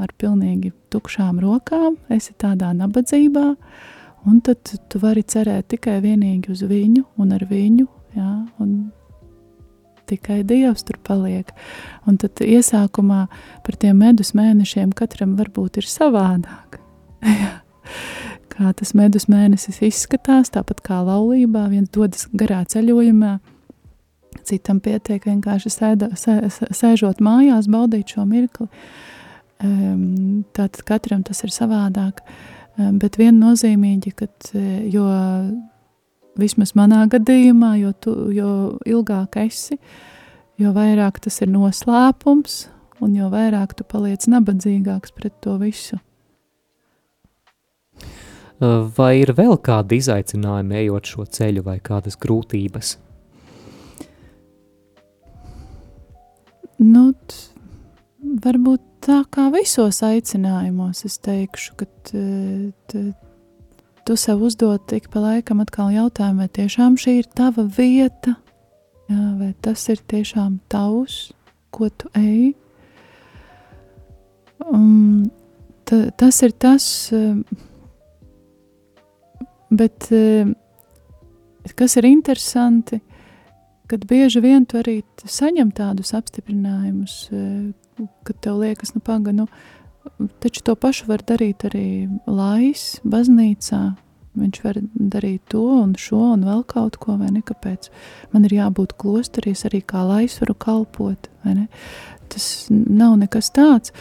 ar 0.00 0.12
pilnīgi 0.18 0.72
tukšām 0.92 1.40
rokām, 1.42 1.96
esi 2.12 2.34
tādā 2.38 2.72
nabadzībā, 2.76 3.46
un 4.26 4.40
tad 4.44 4.74
tu 4.90 5.00
vari 5.02 5.24
cerēt 5.24 5.70
tikai 5.74 5.98
vienīgi 6.04 6.52
uz 6.52 6.64
viņu 6.66 7.04
un 7.22 7.34
ar 7.36 7.46
viņu, 7.48 7.86
jā, 8.16 8.32
un 8.62 8.76
tikai 10.06 10.42
Dievs 10.46 10.86
tur 10.86 10.98
paliek. 11.02 11.50
Un 12.06 12.18
tad 12.22 12.38
iesākumā 12.44 13.26
par 13.66 13.78
tiem 13.80 13.98
medus 14.04 14.34
mēnešiem 14.38 14.94
katram 14.94 15.34
varbūt 15.38 15.80
ir 15.82 15.88
savādāk. 15.90 16.78
kā 18.56 18.72
tas 18.76 18.94
medus 18.96 19.28
mēnesis 19.30 19.82
izskatās, 19.84 20.52
tāpat 20.54 20.80
kā 20.84 21.02
laulībā, 21.04 21.66
viens 21.72 21.90
dodas 21.92 22.26
garā 22.36 22.62
ceļojumā, 22.68 23.36
citam 24.46 24.80
pietiek 24.80 25.26
vienkārši 25.26 25.72
sēda, 25.72 26.12
sē, 26.18 26.38
sēžot 26.74 27.20
mājās, 27.24 27.68
baudīt 27.72 28.14
šo 28.14 28.26
mirkli. 28.28 28.68
Um, 29.64 30.44
tātad 30.52 30.82
katram 30.84 31.22
tas 31.24 31.40
ir 31.46 31.52
savādāk, 31.54 32.20
um, 32.76 32.98
bet 33.00 33.16
viennozīmīgi, 33.20 34.12
kad, 34.18 34.50
jo 34.92 35.06
vismaz 36.36 36.74
manā 36.76 37.06
gadījumā, 37.12 37.74
jo, 37.80 37.92
tu, 37.96 38.14
jo 38.36 38.50
ilgāk 38.84 39.38
esi, 39.46 39.78
jo 40.60 40.72
vairāk 40.76 41.22
tas 41.24 41.40
ir 41.40 41.52
noslēpums, 41.52 42.66
un 43.04 43.16
jo 43.16 43.30
vairāk 43.32 43.74
tu 43.76 43.86
paliec 43.88 44.28
nabadzīgāks 44.30 45.16
pret 45.16 45.40
to 45.44 45.56
visu. 45.60 45.98
Vai 48.96 49.18
ir 49.20 49.34
vēl 49.36 49.58
kādi 49.60 49.98
izaicinājumi 50.00 50.78
ejot 50.78 51.10
šo 51.10 51.26
ceļu 51.28 51.64
vai 51.66 51.76
kādas 51.84 52.16
grūtības? 52.16 52.94
Nu, 56.80 57.10
varbūt 58.44 58.85
tā 59.06 59.20
kā 59.30 59.46
visos 59.54 60.00
aicinājumos 60.02 61.04
es 61.06 61.20
teikšu, 61.22 61.76
ka 61.78 61.86
tu 64.06 64.16
sev 64.18 64.42
uzdod 64.46 64.92
ik 64.94 65.08
pa 65.12 65.22
laikam 65.22 65.62
atkal 65.62 65.92
jautājumu, 65.94 66.44
vai 66.44 66.50
tiešām 66.58 66.98
šī 67.00 67.18
ir 67.20 67.30
tava 67.38 67.66
vieta, 67.78 68.36
jā, 69.10 69.22
vai 69.40 69.52
tas 69.62 69.86
ir 69.92 70.02
tiešām 70.10 70.60
tavs, 70.72 71.30
ko 71.74 71.90
tu 71.90 72.10
ej. 72.18 72.54
Um, 74.66 75.26
ta, 75.86 76.08
tas 76.18 76.42
ir 76.42 76.54
tas, 76.58 76.86
bet 79.70 80.10
kas 81.78 81.98
ir 81.98 82.10
interesanti, 82.10 83.02
kad 83.86 84.06
bieži 84.10 84.42
vien 84.42 84.64
tu 84.66 84.80
arī 84.80 85.00
saņem 85.22 85.70
tādus 85.74 86.14
apstiprinājumus, 86.18 87.28
kad 87.98 88.38
tev 88.44 88.60
liekas, 88.60 88.94
nu, 88.94 89.02
paga, 89.04 89.32
nu, 89.32 89.48
Taču 90.38 90.62
to 90.62 90.74
pašu 90.74 91.08
var 91.10 91.22
darīt 91.26 91.66
arī 91.68 91.86
lais, 92.26 92.96
baznīcā. 93.04 93.96
Viņš 94.36 94.58
var 94.64 94.78
darīt 94.94 95.46
to 95.52 95.62
un 95.80 95.94
šo 95.96 96.34
un 96.34 96.44
vēl 96.44 96.60
kaut 96.68 96.98
ko, 97.00 97.16
vai 97.16 97.30
ne? 97.32 97.40
Kāpēc 97.44 97.88
man 98.34 98.44
ir 98.44 98.58
jābūt 98.58 98.92
klosterī, 99.00 99.54
es 99.56 99.64
arī 99.68 99.80
kā 99.80 100.04
lais 100.04 100.36
varu 100.42 100.54
kalpot, 100.60 101.30
vai 101.44 101.54
ne? 101.56 101.66
Tas 102.32 102.66
nav 102.70 103.16
nekas 103.22 103.48
tāds, 103.56 103.94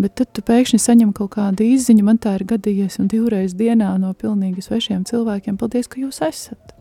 bet 0.00 0.16
tad 0.16 0.32
tu 0.32 0.44
pēkšņi 0.48 0.80
saņem 0.80 1.12
kaut 1.16 1.34
kādu 1.36 1.66
izziņu, 1.66 2.06
man 2.08 2.20
tā 2.22 2.38
ir 2.38 2.46
gadījies 2.48 3.00
un 3.02 3.10
divreiz 3.12 3.56
dienā 3.58 3.90
no 4.00 4.14
pilnīgi 4.16 4.64
svešiem 4.64 5.04
cilvēkiem, 5.08 5.60
paldies, 5.60 5.90
ka 5.92 6.00
jūs 6.00 6.22
esat. 6.24 6.72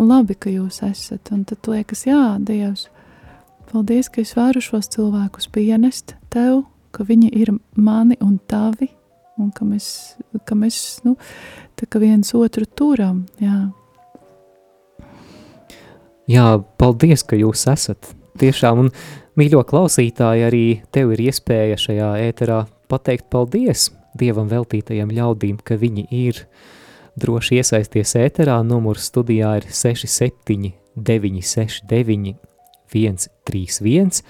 Un 0.00 0.08
labi, 0.08 0.34
ka 0.38 0.50
jūs 0.50 0.80
esat, 0.86 1.28
un 1.34 1.44
tad 1.44 1.68
liekas, 1.68 2.06
jā, 2.08 2.22
Dievs, 2.40 2.88
paldies, 3.74 4.08
ka 4.12 4.22
es 4.22 4.36
varu 4.38 4.62
šos 4.62 4.86
cilvēkus 4.94 5.48
pienest 5.50 6.14
Tev, 6.30 6.62
ka 6.94 7.06
viņi 7.06 7.30
ir 7.34 7.50
mani 7.74 8.14
un 8.22 8.36
tavi, 8.50 8.88
un 9.40 9.50
ka 9.54 9.66
mēs, 9.66 9.86
ka 10.46 10.54
mēs 10.58 10.78
nu, 11.06 11.16
tā 11.78 11.88
kā 11.90 11.98
viens 12.02 12.30
otru 12.38 12.66
turam, 12.66 13.24
jā. 13.42 13.66
Jā, 16.30 16.46
paldies, 16.80 17.26
ka 17.26 17.36
jūs 17.36 17.66
esat. 17.68 18.14
Tiešām, 18.40 18.86
un 18.86 18.88
mīļo 19.38 19.60
klausītāji, 19.68 20.46
arī 20.46 20.64
tev 20.94 21.12
ir 21.14 21.26
iespēja 21.26 21.76
šajā 21.78 22.14
ēterā 22.30 22.64
pateikt 22.90 23.28
paldies 23.30 23.90
Dievam 24.14 24.46
veltītajiem 24.46 25.10
ļaudīm, 25.10 25.58
ka 25.66 25.74
viņi 25.74 26.06
ir 26.14 26.44
droši 27.18 27.58
iesaisties 27.58 28.14
ēterā. 28.22 28.60
Numurs 28.62 29.10
studijā 29.10 29.56
ir 29.58 29.66
67 29.74 30.70
969 30.94 32.53
131 32.94 34.22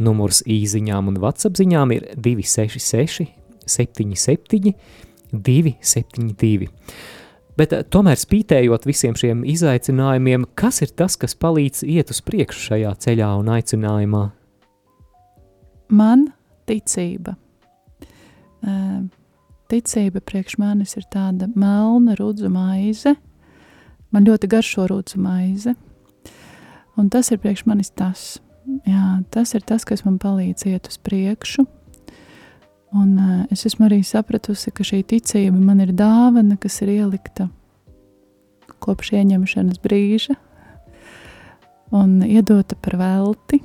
Numurs 0.00 0.40
īsiņām 0.48 1.10
un 1.10 1.18
vatsapziņām 1.20 1.90
ir 1.92 2.06
266, 2.16 3.26
77, 3.68 4.72
272. 5.30 6.70
Bet 7.60 7.74
eh, 7.76 7.84
tomēr 7.84 8.16
spītējot 8.16 8.88
visiem 8.88 9.16
šiem 9.18 9.44
izaicinājumiem, 9.44 10.48
kas 10.56 10.80
ir 10.86 10.94
tas, 10.96 11.18
kas 11.20 11.36
palīdz 11.36 11.84
iet 11.84 12.12
uz 12.14 12.22
priekšu 12.24 12.70
šajā 12.70 12.94
ceļā 13.04 13.30
un 13.42 13.52
aicinājumā? 13.58 14.24
Man 15.90 16.28
ticība. 16.70 17.34
Ticība 19.70 20.20
priekš 20.22 20.56
manis 20.60 20.96
ir 20.98 21.06
tāda 21.10 21.48
melna 21.58 22.14
rudzu 22.18 22.50
maize. 22.52 23.16
Man 24.14 24.26
ļoti 24.26 24.48
garšo 24.50 24.86
rudzu 24.90 25.20
maize. 25.22 25.74
Un 27.00 27.08
tas 27.08 27.32
ir 27.32 27.40
priekš 27.40 27.64
manis 27.68 27.92
tas 27.96 28.36
jā, 28.86 29.20
tas 29.32 29.54
ir 29.56 29.64
tas, 29.66 29.84
kas 29.88 30.04
man 30.06 30.18
palīdz 30.20 30.66
iet 30.70 30.88
uz 30.90 30.98
priekšu. 31.02 31.64
Un 32.96 33.10
uh, 33.18 33.32
es 33.54 33.64
esmu 33.68 33.86
arī 33.86 34.00
sapratusi, 34.06 34.72
ka 34.74 34.84
šī 34.86 35.04
ticība 35.12 35.58
man 35.58 35.82
ir 35.84 35.94
dāvana, 35.94 36.58
kas 36.60 36.80
ir 36.82 36.96
ielikta 36.96 37.48
kopš 38.80 39.12
ieņemšanas 39.18 39.78
brīža 39.84 40.38
un 41.94 42.20
iedota 42.24 42.78
par 42.80 42.96
velti. 43.00 43.60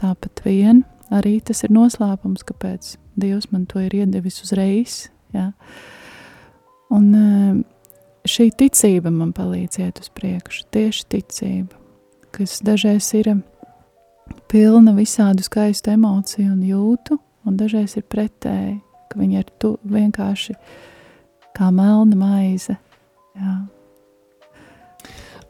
Tāpat 0.00 0.42
vien 0.44 0.84
arī 1.12 1.38
tas 1.44 1.64
ir 1.64 1.72
noslēpums, 1.74 2.44
kāpēc 2.46 2.96
Dievs 3.20 3.50
man 3.50 3.66
to 3.68 3.82
ir 3.82 3.96
iedevis 3.98 4.38
uzreiz. 4.44 5.08
Jā. 5.34 5.50
Un 6.94 7.10
uh, 7.16 7.58
šī 8.28 8.50
ticība 8.54 9.10
man 9.14 9.34
palīdz 9.34 9.82
iet 9.82 9.98
uz 10.02 10.12
priekšu, 10.14 10.68
tieši 10.74 11.06
ticība, 11.10 11.79
kas 12.34 12.60
dažreiz 12.64 13.08
ir 13.18 13.32
pilna 14.50 14.94
visādu 14.96 15.44
skaistu 15.46 15.92
emociju 15.94 16.52
un 16.52 16.62
jūtu, 16.66 17.18
un 17.46 17.58
dažreiz 17.58 17.96
ir 17.98 18.06
pretēji, 18.10 18.78
ka 19.10 19.18
viņi 19.20 19.42
ir 19.42 19.50
tu 19.62 19.74
vienkārši 19.90 20.56
kā 21.56 21.70
melna 21.74 22.18
maize. 22.18 22.76
Jā. 23.38 23.58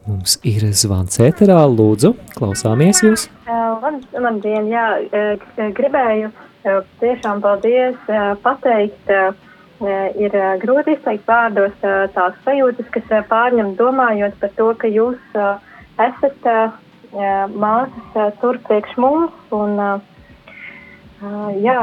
Mums 0.08 0.38
ir 0.48 0.64
zvans 0.72 1.20
ēterā, 1.20 1.60
lūdzu, 1.68 2.14
klausāmies 2.38 3.02
jūs. 3.04 3.26
Labdien, 3.50 4.70
jā, 4.72 4.86
gribēju 5.76 6.30
tiešām 7.00 7.40
paldies 7.44 7.96
pateikt, 8.44 9.12
ir 10.20 10.36
grūti 10.60 10.96
izteikt 10.96 11.28
vārdos 11.28 11.76
tās 11.84 12.36
sajūtas, 12.44 12.88
kas 12.96 13.12
pārņem 13.28 13.74
domājot 13.78 14.36
par 14.40 14.56
to, 14.56 14.70
ka 14.80 14.90
jūs 14.90 15.20
esat 16.06 16.48
māsas 17.56 18.36
tur 18.40 18.58
priekš 18.66 18.96
mums. 19.00 19.32
Un, 19.52 19.76
jā, 21.60 21.78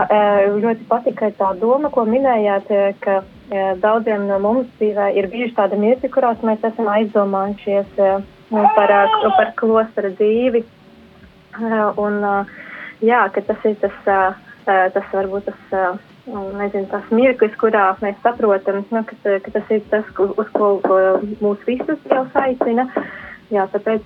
ļoti 0.57 0.87
patika 0.89 1.31
tā 1.37 1.53
doma, 1.59 1.91
ko 1.93 2.05
minējāt, 2.07 2.71
ka 3.03 3.21
daudziem 3.81 4.27
no 4.27 4.39
mums 4.43 4.67
dzīvē 4.79 5.11
ir 5.15 5.29
bijuši 5.31 5.55
tādi 5.55 5.79
mirkļi, 5.81 6.09
kurās 6.11 6.41
mēs 6.43 6.63
esam 6.63 6.89
aizdomājušies 6.91 7.93
par, 8.75 8.93
par 9.37 9.53
klostera 9.59 10.11
dzīvi. 10.15 10.63
Un, 11.97 12.19
jā, 13.01 13.23
tas 13.35 13.65
ir 13.65 13.77
tas, 13.81 14.01
tas 14.65 15.13
varbūt 15.13 15.47
tas, 15.51 16.01
nezinu, 16.27 16.87
tas 16.91 17.07
mirklis, 17.11 17.55
kurā 17.61 17.91
mēs 18.01 18.17
saprotam, 18.23 18.83
nu, 18.91 19.03
ka, 19.07 19.37
ka 19.43 19.53
tas 19.53 19.71
ir 19.71 19.85
tas, 19.91 20.09
uz 20.17 20.51
ko 20.55 20.75
mūs 21.41 21.63
visus 21.69 22.03
jau 22.11 22.25
aicina. 22.41 22.89
Jā, 23.53 23.63
tāpēc 23.71 24.03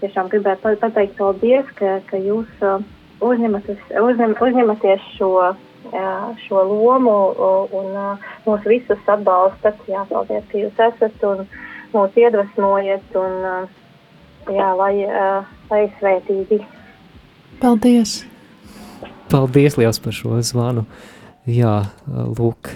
tiešām 0.00 0.30
gribētu 0.32 0.74
pateikt 0.80 1.16
paldies, 1.18 1.68
ka, 1.78 1.98
ka 2.08 2.20
jūs 2.20 2.48
uzņematies, 3.24 3.80
uzņem, 4.00 4.34
uzņematies 4.40 5.08
šo, 5.18 5.30
šo 6.46 6.64
lomu 6.70 7.16
un 7.76 7.90
mūs 8.46 8.68
visus 8.68 9.10
atbalstat. 9.10 9.80
Jā, 9.90 10.04
paldies, 10.10 10.44
ka 10.50 10.60
jūs 10.60 10.84
esat 10.88 11.26
un 11.28 11.44
mūs 11.94 12.16
iedvesmojat 12.20 13.18
un 13.20 13.40
jā, 14.52 14.70
lai, 14.80 14.94
lai 15.70 15.82
svētīgi. 16.00 16.62
Paldies! 17.60 18.22
Paldies 19.30 19.78
liels 19.80 20.00
par 20.02 20.14
šo 20.14 20.40
zvanu. 20.44 20.84
Jā, 21.48 21.76
lūk, 22.08 22.70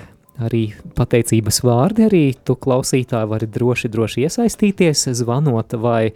arī 0.44 0.68
pateicības 0.96 1.62
vārdi, 1.66 2.06
arī 2.06 2.24
tu 2.46 2.54
klausītāji 2.58 3.30
vari 3.30 3.48
droši, 3.50 3.90
droši 3.90 4.26
iesaistīties, 4.26 5.08
zvanot 5.18 5.74
vai 5.82 6.12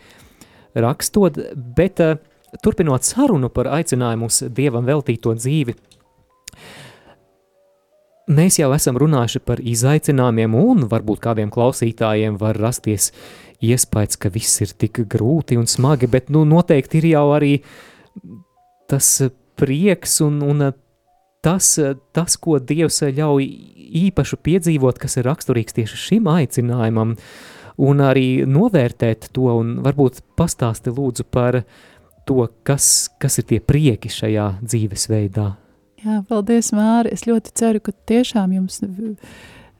rakstot, 0.78 1.40
bet 1.76 2.02
uh, 2.02 2.20
turpinot 2.62 3.06
sarunu 3.06 3.50
par 3.52 3.70
aicinājumu 3.78 4.28
uz 4.30 4.42
Dievam 4.54 4.87
veltīto 4.88 5.35
dzīvi, 5.37 5.74
mēs 8.32 8.58
jau 8.61 8.70
esam 8.76 8.98
runājuši 9.00 9.42
par 9.44 9.62
izaicinājumiem 9.62 10.54
un 10.58 10.87
varbūt 10.90 11.22
kādiem 11.24 11.50
klausītājiem 11.52 12.38
var 12.40 12.58
rasties 12.61 13.11
iespējas, 13.62 14.18
ka 14.18 14.30
viss 14.35 14.62
ir 14.62 14.74
tik 14.78 15.04
grūti 15.11 15.58
un 15.58 15.68
smagi, 15.70 16.08
bet 16.11 16.30
nu 16.35 16.44
noteikti 16.48 17.02
ir 17.02 17.11
jau 17.14 17.26
arī 17.37 17.56
tas 18.90 19.08
prieks 19.58 20.20
un, 20.24 20.40
un 20.42 20.70
tas, 21.42 21.74
tas, 22.14 22.37
ko 22.37 22.58
Dievs 22.58 23.02
ļauj 23.02 23.46
īpašu 23.92 24.38
piedzīvot, 24.44 25.00
kas 25.02 25.18
ir 25.18 25.28
raksturīgs 25.28 25.76
tieši 25.76 26.00
šim 26.07 26.28
aicinājumam, 26.33 27.16
un 27.83 28.05
arī 28.05 28.44
novērtēt 28.48 29.31
to, 29.37 29.48
un 29.61 29.78
varbūt 29.85 30.22
pastāsti 30.38 30.92
lūdzu 30.92 31.26
par 31.31 31.62
to, 32.28 32.46
kas, 32.66 33.11
kas 33.20 33.40
ir 33.42 33.48
tie 33.50 33.61
prieki 33.64 34.12
šajā 34.12 34.48
dzīvesveidā. 34.62 35.48
Jā, 36.02 36.20
paldies, 36.26 36.72
Māri. 36.74 37.12
Es 37.14 37.26
ļoti 37.28 37.52
ceru, 37.59 37.83
ka 37.83 37.94
tiešām 38.11 38.55
jums 38.57 38.81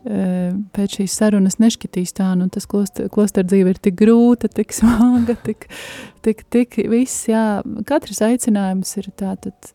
pēc 0.03 0.97
šīs 0.99 1.15
sarunas 1.15 1.61
nešķitīs 1.63 2.15
tā, 2.19 2.33
nu 2.39 2.49
tas 2.51 2.67
kloster, 2.67 3.07
kloster 3.13 3.47
dzīve 3.47 3.75
ir 3.75 3.79
tik 3.79 3.95
grūta, 4.01 4.51
tik 4.51 4.75
smaga, 4.75 5.37
tik, 5.47 5.69
tik, 6.27 6.43
tik 6.51 6.79
viss, 6.91 7.29
jā, 7.31 7.63
katrs 7.87 8.23
aicinājums 8.27 8.97
ir 8.99 9.13
tātad 9.19 9.71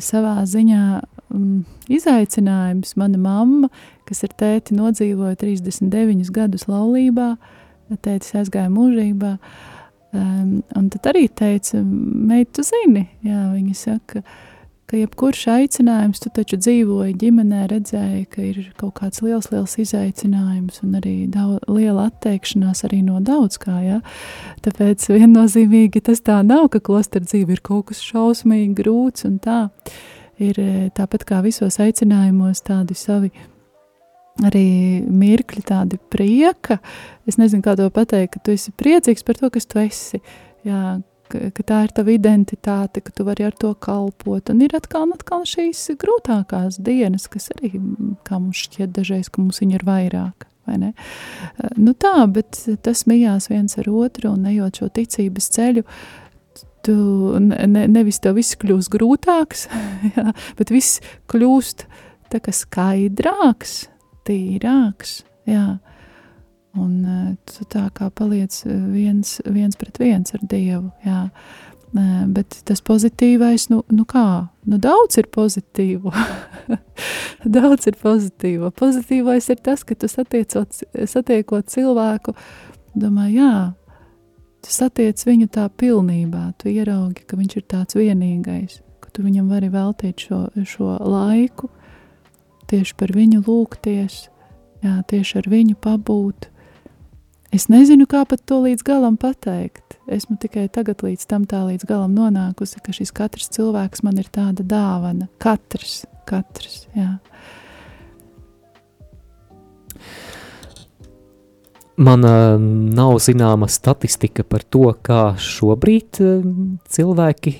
savā 0.00 0.38
ziņā 0.48 1.02
um, 1.34 1.64
izaicinājums. 1.92 2.94
Mana 3.00 3.20
mamma, 3.20 3.70
kas 4.08 4.22
ir 4.26 4.34
tēti 4.38 4.76
nodzīvoja 4.78 5.38
39 5.40 6.32
gadus 6.34 6.68
laulībā, 6.70 7.34
tētis 8.04 8.36
aizgāja 8.40 8.70
mūžībā, 8.72 9.34
um, 10.16 10.62
un 10.78 10.88
tad 10.94 11.12
arī 11.12 11.26
teica, 11.28 11.82
meit, 11.82 12.52
tu 12.56 12.64
zini, 12.66 13.08
jā, 13.26 13.44
viņa 13.52 13.76
saka, 13.76 14.22
uh, 14.22 14.40
ka 14.92 14.98
jebkurš 15.00 15.46
aicinājums, 15.48 16.20
tu 16.20 16.28
taču 16.36 16.58
dzīvoji 16.60 17.14
ģimenē, 17.16 17.62
redzēji, 17.70 18.26
ka 18.28 18.42
ir 18.44 18.58
kaut 18.76 18.98
kāds 18.98 19.22
liels, 19.24 19.48
liels 19.48 19.78
izaicinājums 19.80 20.82
un 20.84 20.98
arī 20.98 21.14
daudz, 21.32 21.62
liela 21.72 22.10
atteikšanās 22.10 22.84
arī 22.84 23.00
no 23.06 23.22
daudz 23.24 23.56
kā, 23.62 23.78
ja? 23.80 24.02
Tāpēc 24.60 25.06
viennozīmīgi 25.14 26.02
tas 26.10 26.20
tā 26.20 26.42
nav, 26.44 26.68
ka 26.74 26.82
klostra 26.84 27.24
dzīve 27.24 27.56
ir 27.56 27.62
kaut 27.64 27.88
kas 27.88 28.04
šausmīgi 28.04 28.74
grūts 28.82 29.24
un 29.30 29.40
tā. 29.40 29.62
Ir 30.42 30.58
e, 30.58 30.90
tāpat 30.96 31.26
kā 31.28 31.40
visos 31.44 31.78
aicinājumos 31.82 32.64
tādi 32.66 32.96
savi 32.98 33.30
arī 34.42 34.66
mirkļi, 35.06 35.62
tādi 35.68 35.98
prieka. 36.12 36.78
Es 37.28 37.38
nezinu, 37.40 37.62
kā 37.64 37.76
to 37.78 37.88
pateikt, 37.92 38.36
ka 38.36 38.44
tu 38.44 38.54
esi 38.56 38.72
priecīgs 38.74 39.26
par 39.26 39.38
to, 39.38 39.50
kas 39.52 39.68
tu 39.68 39.82
esi. 39.82 40.22
Jā, 40.66 41.00
ka, 41.32 41.50
ka 41.56 41.66
tā 41.68 41.80
ir 41.86 41.92
tava 41.96 42.14
identitāte, 42.14 43.02
ka 43.04 43.12
tu 43.14 43.26
vari 43.28 43.46
ar 43.46 43.56
to 43.58 43.72
kalpot. 43.74 44.52
Un 44.52 44.62
ir 44.64 44.76
atkal, 44.78 45.08
un 45.08 45.16
atkal 45.16 45.44
šīs 45.48 45.84
grūtākās 46.00 46.80
dienas, 46.82 47.28
kas 47.32 47.50
arī, 47.56 47.74
mums 47.76 48.64
šķiet 48.66 48.94
dažreiz, 48.96 49.30
ka 49.32 49.42
mums 49.42 49.62
viņi 49.62 49.78
ir 49.78 49.86
vairāk. 49.88 50.48
Nu 51.76 51.92
tā, 51.98 52.14
bet 52.30 52.60
tas 52.86 53.02
mijās 53.10 53.48
viens 53.50 53.74
ar 53.80 53.88
otru 53.90 54.30
un 54.30 54.46
ejot 54.46 54.78
šo 54.78 54.86
ticības 54.94 55.48
ceļu, 55.56 55.82
tu 56.86 56.94
ne, 57.40 57.86
nevis 57.88 58.20
tev 58.22 58.38
viss 58.40 58.58
kļūst 58.60 58.92
grūtāks, 58.92 59.66
jā, 60.16 60.32
bet 60.58 60.74
viss 60.74 61.02
kļūst 61.32 61.86
skaidrāks, 62.32 63.74
tīrāks, 64.26 65.18
jā. 65.48 65.66
Un 66.72 66.92
uh, 67.04 67.32
tu 67.44 67.66
tā 67.68 67.82
kā 67.92 68.06
paliec 68.16 68.54
eh, 68.64 68.78
viens, 68.94 69.34
viens 69.44 69.76
pret 69.76 69.98
viens 70.00 70.32
ar 70.32 70.40
Dievu. 70.48 70.88
Jā. 71.04 71.26
Uh, 71.28 72.24
bet 72.32 72.62
tas 72.64 72.80
pozitīvais, 72.80 73.68
nu, 73.68 73.82
nu 73.92 74.06
kā, 74.08 74.48
nu 74.64 74.78
daudz 74.80 75.18
ir 75.20 75.28
pozitīvo. 75.32 76.12
daudz 77.58 77.90
ir 77.90 77.98
pozitīvo. 78.00 78.72
Pozitīvais 78.72 79.50
ir 79.52 79.60
tas, 79.60 79.84
ka 79.84 79.94
tu 79.94 80.08
satiecot, 80.08 80.80
satiekot 81.12 81.68
cilvēku, 81.68 82.32
domā, 82.96 83.28
jā, 83.32 83.52
tu 84.62 84.72
satiec 84.72 85.22
viņu 85.26 85.50
tā 85.52 85.66
pilnībā, 85.68 86.52
tu 86.58 86.70
ieraugi, 86.72 87.26
ka 87.26 87.38
viņš 87.38 87.58
ir 87.58 87.66
tāds 87.68 87.98
vienīgais, 87.98 88.80
ka 89.02 89.12
tu 89.12 89.26
viņam 89.26 89.50
vari 89.52 89.70
veltīt 89.72 90.28
šo, 90.28 90.46
šo 90.68 90.96
laiku, 91.00 91.70
tieši 92.70 92.96
par 92.96 93.12
viņu 93.16 93.42
lūgties, 93.46 94.24
jā, 94.84 94.96
tieši 95.10 95.42
ar 95.42 95.52
viņu 95.52 95.78
pabūt, 95.82 96.52
Es 97.52 97.66
nezinu, 97.68 98.06
kā 98.08 98.22
pat 98.24 98.40
to 98.48 98.62
līdz 98.64 98.80
galam 98.86 99.18
pateikt. 99.20 99.98
Esmu 100.08 100.38
tikai 100.40 100.70
tagad 100.72 101.02
līdz 101.04 101.26
tam 101.28 101.44
tā 101.44 101.60
līdz 101.68 101.84
galam 101.84 102.14
nonākusi, 102.16 102.80
ka 102.80 102.94
šis 102.96 103.12
katrs 103.12 103.50
cilvēks 103.52 104.00
man 104.06 104.16
ir 104.22 104.30
tāda 104.32 104.64
dāvana. 104.64 105.28
Katrs, 105.42 106.06
katrs, 106.24 106.86
jā. 106.96 107.18
Man 111.96 112.24
uh, 112.24 112.56
nav 112.96 113.18
zināma 113.20 113.68
statistika 113.68 114.44
par 114.48 114.64
to, 114.64 114.88
kā 115.04 115.34
šobrīd 115.36 116.20
uh, 116.24 116.46
cilvēki 116.88 117.52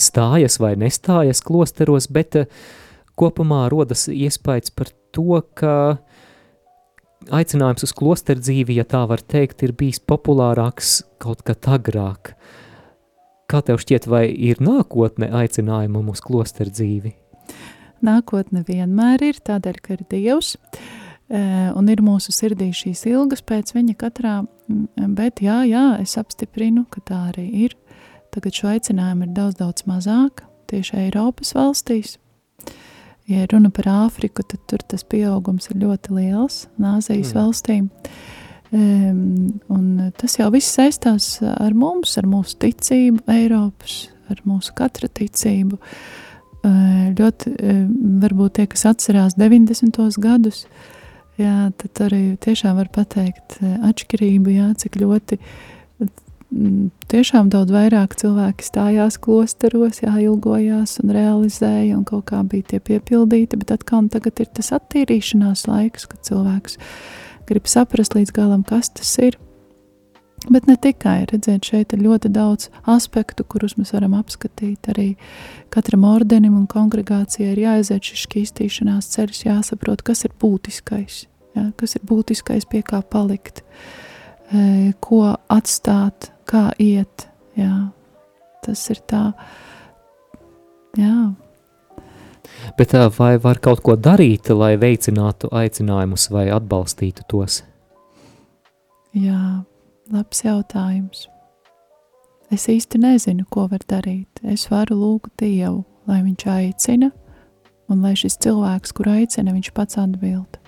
stājas 0.00 0.58
vai 0.62 0.74
nestājas 0.80 1.42
klosteros, 1.46 2.08
bet 2.10 2.38
uh, 2.40 2.48
kopumā 3.20 3.68
rodas 3.70 4.08
iespējas 4.10 4.74
par 4.74 4.90
to, 5.14 5.42
ka 5.54 5.74
aicinājums 7.30 7.84
uz 7.86 7.94
klosteru 7.96 8.42
dzīvi, 8.42 8.78
ja 8.80 8.86
tā 8.88 9.04
var 9.08 9.22
teikt, 9.22 9.62
ir 9.66 9.74
bijis 9.76 10.00
populārāks 10.02 11.00
kaut 11.22 11.44
kad 11.46 11.68
agrāk. 11.70 12.34
Kā 13.50 13.60
tev 13.66 13.80
šķiet, 13.82 14.06
vai 14.10 14.28
ir 14.30 14.62
nākotne 14.62 15.30
aicinājumam 15.42 16.10
uz 16.12 16.22
klosteru 16.24 16.72
dzīvi? 16.72 17.14
Nākotne 18.06 18.62
vienmēr 18.64 19.26
ir 19.26 19.40
tādēļ, 19.44 19.80
ka 19.84 19.96
ir 19.98 20.04
Dievs, 20.08 20.54
eh, 20.56 20.99
un 21.30 21.90
ir 21.92 22.00
mūsu 22.02 22.32
sirdī 22.34 22.72
šīs 22.74 23.04
ilgas 23.06 23.44
pēc 23.46 23.74
viņa 23.76 23.94
katrā, 24.00 24.40
bet 25.14 25.42
jā, 25.44 25.60
jā, 25.68 25.84
es 26.02 26.16
apstiprinu, 26.18 26.86
ka 26.90 27.02
tā 27.06 27.20
arī 27.30 27.46
ir. 27.66 27.76
Tagad 28.34 28.54
šo 28.54 28.70
aicinājumu 28.70 29.26
ir 29.26 29.34
daudz, 29.34 29.58
daudz 29.58 29.86
mazāk 29.90 30.44
tieši 30.70 31.04
Eiropas 31.06 31.54
valstīs, 31.56 32.16
ja 33.30 33.46
runa 33.50 33.70
par 33.74 33.88
Āfriku, 33.90 34.44
tad 34.46 34.62
tur 34.70 34.82
tas 34.86 35.06
pieaugums 35.06 35.70
ir 35.70 35.80
ļoti 35.82 36.14
liels, 36.18 36.64
Āzijas 36.78 37.32
mm. 37.32 37.38
valstīm. 37.38 37.88
Um, 38.70 40.12
tas 40.18 40.36
jau 40.38 40.46
viss 40.54 40.70
saistās 40.76 41.40
ar 41.42 41.74
mums, 41.74 42.14
ar 42.20 42.28
mūsu 42.30 42.54
ticību, 42.62 43.24
Eiropas, 43.34 44.04
ar 44.30 44.42
mūsu 44.46 44.74
katra 44.78 45.10
ticību. 45.10 45.80
Uh, 46.60 47.10
ļoti, 47.16 47.54
uh, 47.56 47.84
varbūt 48.22 48.58
tie, 48.58 48.68
kas 48.70 48.86
atcerās 48.92 49.34
90. 49.40 49.96
gadus, 50.22 50.66
jā, 51.42 51.56
tad 51.80 52.04
arī 52.06 52.22
tiešām 52.44 52.78
var 52.78 52.90
pateikt 52.94 53.58
uh, 53.60 53.76
atšķirību, 53.90 54.54
jā, 54.56 54.70
cik 54.80 55.00
ļoti 55.02 55.40
tiešām 57.10 57.50
daudz 57.52 57.70
vairāk 57.70 58.16
cilvēki 58.18 58.66
stājās 58.66 59.18
klosteros, 59.22 60.00
jā, 60.02 60.16
ilgojās 60.24 60.98
un 61.02 61.12
realizēja, 61.14 61.94
un 61.98 62.06
kaut 62.08 62.26
kā 62.32 62.42
bija 62.42 62.72
tie 62.72 62.80
piepildīti, 62.82 63.58
bet 63.60 63.70
atkal 63.76 64.08
tagad 64.10 64.42
ir 64.42 64.50
tas 64.58 64.72
attīrīšanās 64.74 65.68
laiks, 65.70 66.08
kad 66.10 66.24
cilvēks 66.26 66.80
grib 67.50 67.70
saprast 67.70 68.18
līdz 68.18 68.34
galam, 68.34 68.66
kas 68.66 68.90
tas 68.98 69.14
ir. 69.22 69.38
Bet 70.48 70.64
ne 70.64 70.76
tikai, 70.80 71.26
redzēt, 71.28 71.66
šeit 71.68 71.92
ir 71.92 72.00
ļoti 72.00 72.30
daudz 72.32 72.70
aspektu, 72.88 73.44
kurus 73.44 73.76
mēs 73.76 73.92
varam 73.92 74.14
apskatīt. 74.16 74.88
Arī 74.88 75.10
katram 75.72 76.06
ordenim 76.08 76.56
un 76.56 76.64
kongregācijai 76.70 77.52
ir 77.52 77.60
jāaiziet 77.66 78.08
šis 78.08 78.24
šķīstīšanās 78.24 79.10
ceļš, 79.12 79.42
jāsaprot, 79.50 80.00
kas 80.06 80.24
ir 80.24 80.32
būtiskais, 80.40 81.26
jā, 81.58 81.66
kas 81.76 81.98
ir 81.98 82.06
būtiskais, 82.08 82.64
pie 82.72 82.80
kā 82.86 83.02
palikt, 83.04 83.60
ko 85.04 85.22
atstāt, 85.52 86.32
kā 86.48 86.70
iet. 86.80 87.28
Jā. 87.60 87.90
Tas 88.64 88.82
ir 88.92 89.04
tā, 89.08 89.30
jā. 90.96 91.30
Bet 92.76 92.92
vai 93.16 93.34
var 93.40 93.60
kaut 93.62 93.80
ko 93.84 93.96
darīt, 93.96 94.50
lai 94.52 94.74
veicinātu 94.80 95.48
aicinājumus 95.52 96.28
vai 96.32 96.48
atbalstītu 96.52 97.24
tos? 97.28 97.62
Jā, 99.16 99.62
labs 100.10 100.42
jautājums. 100.44 101.28
Es 102.50 102.66
īsti 102.70 102.98
nezinu, 102.98 103.44
ko 103.50 103.68
var 103.70 103.84
darīt. 103.86 104.42
Es 104.42 104.66
varu 104.70 104.96
lūgt 104.98 105.36
Dievu, 105.38 105.84
lai 106.10 106.18
viņš 106.24 106.46
aicina, 106.50 107.10
un 107.90 108.02
lai 108.02 108.16
šis 108.18 108.40
cilvēks, 108.42 108.94
kur 108.96 109.10
aicina, 109.12 109.54
viņš 109.54 109.70
pats 109.76 110.00
atbild. 110.02 110.58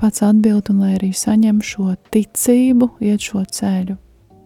Pats 0.00 0.24
atbild, 0.26 0.70
un 0.72 0.80
lai 0.82 0.96
arī 0.96 1.12
saņem 1.14 1.60
šo 1.62 1.94
ticību, 2.10 2.90
iet 3.04 3.22
šo 3.22 3.44
ceļu. 3.44 3.98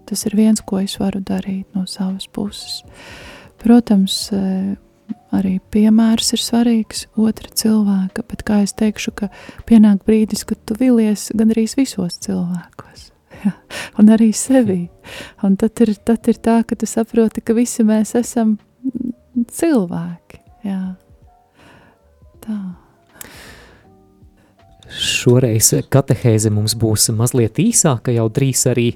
Tas 0.04 0.26
ir 0.28 0.36
viens, 0.36 0.60
ko 0.60 0.82
es 0.84 0.98
varu 1.00 1.22
darīt 1.24 1.64
no 1.72 1.86
savas 1.88 2.26
puses. 2.28 2.82
Protams, 3.62 4.18
e, 4.36 4.74
arī 5.32 5.54
piemērs 5.72 6.34
ir 6.36 6.44
svarīgs 6.44 7.06
otra 7.16 7.48
cilvēka, 7.48 8.26
bet 8.28 8.44
kā 8.44 8.60
es 8.66 8.76
teikšu, 8.76 9.16
ka 9.16 9.32
pienāk 9.64 10.04
brīdis, 10.04 10.44
kad 10.44 10.60
tu 10.68 10.76
vilies 10.76 11.30
gandrīz 11.32 11.78
visos 11.80 12.20
cilvēkos. 12.26 13.13
Ja, 13.44 13.52
un 14.00 14.12
arī 14.14 14.32
sevi. 14.36 14.84
Un 15.44 15.58
tad 15.60 15.80
ir, 15.84 15.94
tad 16.04 16.30
ir 16.30 16.40
tā, 16.42 16.60
ka 16.66 16.78
tu 16.78 16.88
saproti, 16.88 17.44
ka 17.44 17.56
visi 17.56 17.86
mēs 17.86 18.14
esam 18.18 18.56
cilvēki. 19.52 20.40
Jā. 20.64 20.94
Tā. 22.44 22.58
Šoreiz 24.94 25.72
katehēze 25.90 26.52
mums 26.54 26.76
būs 26.78 27.08
mazliet 27.16 27.58
īsāka, 27.58 28.12
jau 28.14 28.28
drīz 28.30 28.66
arī 28.70 28.90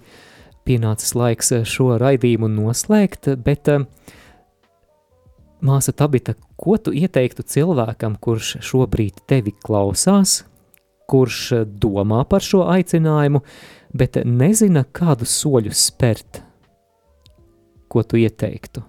pienācis 0.69 1.15
laiks 1.17 1.51
šo 1.67 1.95
raidījumu 1.99 2.51
noslēgt, 2.53 3.31
bet 3.43 3.71
uh, 3.73 3.87
Māsa 5.65 5.91
Tabita, 5.97 6.37
ko 6.61 6.77
tu 6.79 6.93
ieteiktu 6.95 7.43
cilvēkam, 7.43 8.15
kurš 8.23 8.59
šobrīd 8.63 9.25
tevi 9.27 9.51
klausās, 9.65 10.45
kurš 11.11 11.65
domā 11.83 12.23
par 12.31 12.45
šo 12.45 12.63
aicinājumu, 12.71 13.43
bet 13.99 14.21
nezina, 14.25 14.85
kādus 14.85 15.35
soļus 15.43 15.89
spērt? 15.91 16.43
Ko 17.89 18.05
tu 18.05 18.21
ieteiktu? 18.21 18.83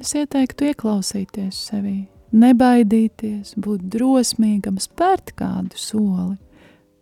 Es 0.00 0.14
ieteiktu 0.16 0.70
ieklausīties 0.70 1.58
sevī, 1.68 2.06
nebaidīties, 2.32 3.56
būt 3.60 3.84
drosmīgam, 3.92 4.78
spērt 4.80 5.34
kādu 5.36 5.76
soli 5.76 6.38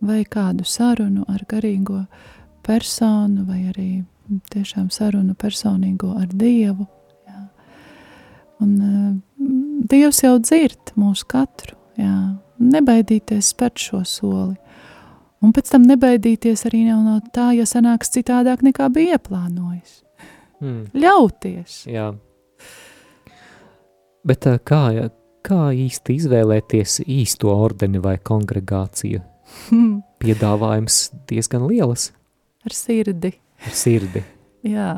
vai 0.03 0.23
kādu 0.27 0.67
sarunu 0.67 1.27
ar 1.31 1.45
garīgo 1.51 2.05
personu, 2.67 3.45
vai 3.47 3.69
arī 3.71 3.91
tiešām 4.53 4.91
sarunu 4.95 5.35
personīgo 5.39 6.15
ar 6.19 6.29
Dievu. 6.33 6.87
Jā. 7.29 7.43
Un 8.65 8.75
uh, 8.79 9.17
Dievs 9.89 10.23
jau 10.25 10.37
dzird 10.43 10.93
mūsu 10.99 11.27
katru, 11.31 11.77
jā. 11.97 12.15
nebaidīties 12.59 13.53
spērt 13.55 13.79
šo 13.81 14.03
soli. 14.05 14.57
Un 15.45 15.53
pēc 15.55 15.71
tam 15.71 15.85
nebaidīties 15.87 16.65
arī 16.67 16.83
no 16.89 17.19
tā, 17.35 17.53
ja 17.55 17.67
sanāks 17.69 18.11
citādāk 18.15 18.65
nekā 18.67 18.89
bija 18.95 19.19
ieplānojis. 19.19 20.01
Hmm. 20.59 20.89
Ļauties. 20.99 21.85
Jā. 21.87 22.11
Bet 24.27 24.49
kā, 24.67 24.83
kā 25.47 25.61
īsti 25.87 26.17
izvēlēties 26.19 27.01
īsto 27.07 27.55
ordeni 27.55 28.03
vai 28.03 28.17
kongregāciju? 28.19 29.23
Hmm. 29.69 30.01
Piedāvājums 30.19 30.99
diezgan 31.31 31.69
liels. 31.71 32.11
Ar 32.67 32.75
sirdi. 32.75 33.37
Ar 33.63 33.79
sirdi. 33.79 34.25
Jā. 34.67 34.89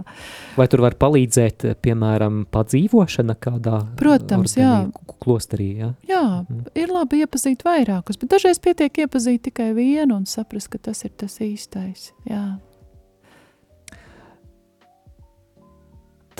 Vai 0.56 0.66
tur 0.70 0.84
var 0.84 0.96
palīdzēt, 1.00 1.66
piemēram, 1.84 2.44
padzīvošana 2.52 3.36
kādā 3.40 3.82
Protams, 4.00 4.56
ordenī, 4.56 4.64
jā. 4.64 5.14
klosterī? 5.24 5.68
Jā, 5.82 5.92
jā 6.08 6.24
mm. 6.42 6.64
ir 6.80 6.94
labi 6.94 7.22
iepazīt 7.24 7.64
vairākus, 7.66 8.20
bet 8.20 8.32
dažreiz 8.34 8.60
pietiek 8.62 9.04
iepazīt 9.04 9.44
tikai 9.50 9.70
vienu 9.76 10.18
un 10.20 10.26
saprast, 10.30 10.70
ka 10.72 10.80
tas 10.90 11.04
ir 11.06 11.14
tas 11.20 11.38
īstais. 11.44 12.10
Jā. 12.28 12.44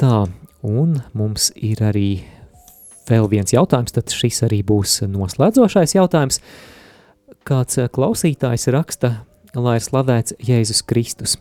Tā, 0.01 0.25
un 0.65 1.01
mums 1.13 1.51
ir 1.61 1.83
arī 1.85 2.23
vēl 3.11 3.27
viens 3.29 3.53
jautājums, 3.53 3.93
tad 3.93 4.13
šis 4.15 4.45
arī 4.47 4.63
būs 4.65 5.03
noslēdzošais 5.11 5.97
jautājums. 5.99 6.41
Kāds 7.45 7.81
klausītājs 7.93 8.69
raksta, 8.73 9.15
lai 9.57 9.79
ir 9.81 9.85
slavēts 9.85 10.37
Jēzus 10.47 10.85
Kristus. 10.87 11.37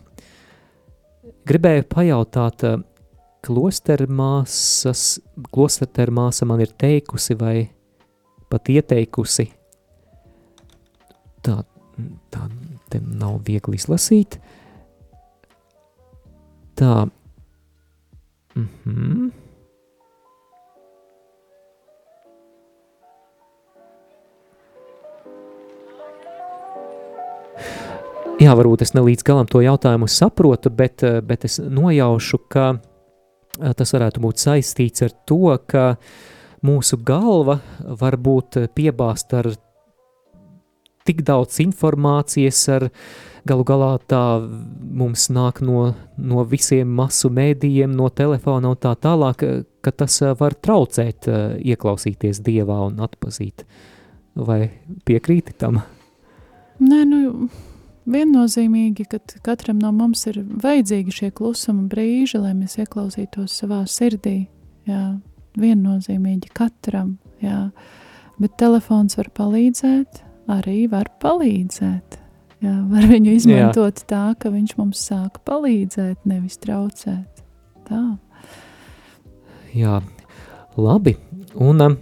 Gribēju 1.49 1.85
pajautāt, 1.89 2.63
klostermāsas, 3.45 5.03
klostermāsa 5.49 6.45
man 6.45 6.61
ir 6.61 6.75
teikusi 6.77 7.37
vai 7.39 7.55
pat 8.51 8.69
ieteikusi, 8.69 9.47
tā, 11.45 11.59
tā 12.33 12.45
te 12.93 13.01
nav 13.01 13.39
viegli 13.47 13.79
izlasīt, 13.81 14.37
tā, 16.77 16.93
mhm, 18.55 18.69
mm 18.93 19.38
Jā, 28.39 28.53
varbūt 28.55 28.85
es 28.85 28.93
ne 28.95 29.01
līdz 29.03 29.25
galam 29.27 29.47
to 29.51 29.59
jautājumu 29.59 30.07
saprotu, 30.07 30.71
bet, 30.71 31.03
eh, 31.03 31.19
bet 31.19 31.43
es 31.43 31.59
nojaušu, 31.59 32.37
ka 32.47 32.79
eh, 32.79 33.73
tas 33.75 33.91
varētu 33.91 34.21
būt 34.23 34.39
saistīts 34.39 35.03
ar 35.03 35.11
to, 35.27 35.57
ka 35.67 35.97
mūsu 36.63 37.03
galva 37.03 37.59
var 37.83 38.15
būt 38.15 38.61
piebāzta 38.75 39.41
ar 39.43 39.51
tik 41.03 41.25
daudz 41.27 41.59
informācijas, 41.59 42.63
ar 42.69 42.89
galu 43.43 43.65
galā 43.67 43.99
tā 44.07 44.23
mums 44.39 45.27
nāk 45.27 45.59
no, 45.59 45.93
no 46.15 46.43
visiem 46.47 46.87
masu 46.87 47.27
mēdījiem, 47.29 47.91
no 47.91 48.07
telefona 48.07 48.71
un 48.71 48.79
tā 48.79 48.95
tālāk, 48.95 49.43
ka 49.81 49.91
tas 49.91 50.21
var 50.39 50.55
traucēt 50.55 51.27
eh, 51.27 51.57
ieklausīties 51.75 52.39
Dievā 52.39 52.85
un 52.87 53.03
atpazīt. 53.03 53.65
Vai 54.35 54.69
piekrīti 55.03 55.59
tam? 55.59 55.81
Nē, 56.79 57.03
nu, 57.03 57.49
viennozīmīgi, 58.11 59.05
ka 59.09 59.19
katram 59.45 59.79
no 59.81 59.91
mums 59.95 60.25
ir 60.29 60.41
vajadzīgi 60.43 61.15
šie 61.15 61.31
klusuma 61.35 61.87
brīži, 61.91 62.39
lai 62.41 62.53
mēs 62.57 62.79
ieklausītos 62.81 63.57
savā 63.61 63.83
sirdī. 63.89 64.47
Jā, 64.89 65.19
viennozīmīgi 65.59 66.51
katram. 66.55 67.17
Jā. 67.43 67.69
Bet 68.39 68.55
telefons 68.59 69.17
var 69.19 69.29
palīdzēt, 69.35 70.23
arī 70.51 70.83
var 70.91 71.11
palīdzēt. 71.21 72.17
Jā, 72.63 72.75
var 72.91 73.07
viņu 73.07 73.35
izmantot 73.37 74.01
jā. 74.01 74.07
tā, 74.09 74.23
ka 74.39 74.51
viņš 74.51 74.75
mums 74.79 75.03
sāk 75.07 75.39
palīdzēt, 75.47 76.25
nevis 76.27 76.59
traucēt. 76.59 77.43
Tā. 77.87 78.03
Jā, 79.75 80.01
labi. 80.75 81.15
Un 81.59 81.85
um, 81.85 81.95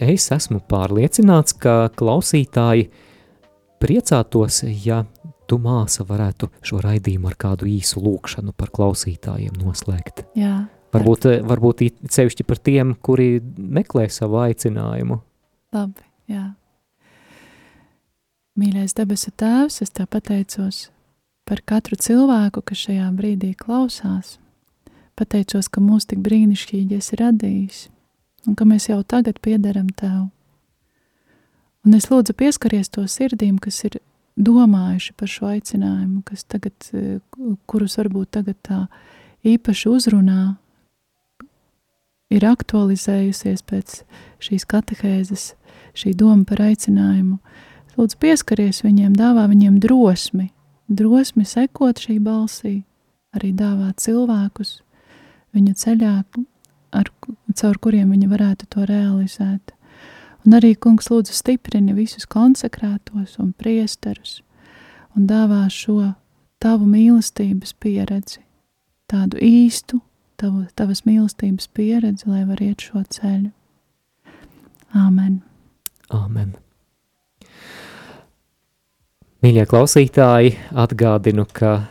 es 0.00 0.26
esmu 0.34 0.58
pārliecināts, 0.70 1.54
ka 1.54 1.86
klausītāji 1.98 2.88
priecātos, 3.82 4.62
ja 4.84 5.02
tu 5.52 5.58
māsa 5.60 6.06
varētu 6.08 6.48
šo 6.64 6.80
raidījumu 6.80 7.28
ar 7.28 7.36
kādu 7.36 7.68
īsu 7.68 8.00
lūkšanu 8.00 8.54
par 8.56 8.72
klausītājiem 8.72 9.58
noslēgt. 9.60 10.24
Jā. 10.38 10.64
Varbūt, 10.92 11.28
eh, 11.28 11.44
varbūt 11.44 11.84
sevišķi 12.08 12.46
par 12.48 12.56
tiem, 12.56 12.94
kuri 12.96 13.40
meklē 13.40 14.08
savu 14.10 14.40
aicinājumu. 14.46 15.20
Labi, 15.72 16.04
jā. 16.28 16.54
Mīļais 18.56 18.92
debesu 18.96 19.32
tēvs, 19.32 19.80
es 19.82 19.90
tā 19.90 20.06
pateicos 20.06 20.90
par 21.48 21.62
katru 21.64 21.96
cilvēku, 21.96 22.62
kas 22.64 22.84
šajā 22.86 23.08
brīdī 23.16 23.54
klausās. 23.56 24.38
Pateicos, 25.16 25.68
ka 25.68 25.80
mūs 25.80 26.06
tik 26.06 26.20
brīnišķīgi 26.24 26.96
esi 26.96 27.16
radījis 27.16 27.88
un 28.46 28.56
ka 28.56 28.64
mēs 28.64 28.88
jau 28.88 29.02
tagad 29.04 29.40
piederam 29.40 29.88
tev. 29.88 30.30
Un 31.84 31.94
es 31.94 32.08
lūdzu 32.08 32.32
pieskaries 32.36 32.88
to 32.88 33.02
sirdīm, 33.02 33.58
kas 33.60 33.84
ir 33.84 34.00
domājuši 34.36 35.14
par 35.16 35.28
šo 35.28 35.50
aicinājumu, 35.52 36.22
kas 36.24 36.44
tagad, 36.44 36.74
eh, 36.92 37.18
kurus 37.66 37.96
varbūt 37.96 38.30
tagad 38.38 38.56
tā 38.62 38.86
īpaši 39.44 39.90
uzrunā, 39.90 40.56
ir 42.32 42.46
aktualizējusies 42.48 43.64
pēc 43.68 43.98
šīs 44.42 44.64
katehēzes, 44.68 45.52
šī 45.94 46.14
doma 46.16 46.46
par 46.48 46.64
aicinājumu. 46.64 47.38
Lūdzu, 47.98 48.16
pieskaries 48.16 48.80
viņiem, 48.86 49.12
dāvā 49.16 49.44
viņiem 49.50 49.76
drosmi, 49.82 50.48
drosmi 50.88 51.44
sekot 51.44 52.00
šī 52.00 52.16
balsī, 52.24 52.84
arī 53.36 53.52
dāvā 53.52 53.92
cilvēkus 54.00 54.80
viņu 55.52 55.76
ceļā, 55.76 56.14
ar, 56.96 57.12
caur 57.54 57.78
kuriem 57.84 58.14
viņi 58.14 58.30
varētu 58.30 58.68
to 58.72 58.86
realizēt. 58.88 59.74
Un 60.42 60.56
arī, 60.58 60.72
kungs, 60.74 61.06
lūdzu, 61.12 61.34
stiprini 61.36 61.94
visus 61.94 62.26
konsekrētos 62.26 63.36
un 63.42 63.52
priesterus 63.54 64.40
un 65.14 65.28
dāvā 65.30 65.66
šo 65.70 66.14
tavu 66.62 66.88
mīlestības 66.88 67.76
pieredzi, 67.78 68.40
tādu 69.10 69.38
īstu 69.42 70.00
tavu, 70.40 70.64
tavas 70.78 71.04
mīlestības 71.06 71.68
pieredzi, 71.76 72.26
lai 72.30 72.42
var 72.48 72.62
iet 72.64 72.82
šo 72.82 73.04
ceļu. 73.06 73.52
Āmen. 74.98 75.40
Āmen. 76.12 76.52
Mīļie 79.42 79.66
klausītāji, 79.70 80.56
atgādinu, 80.78 81.46
ka 81.54 81.84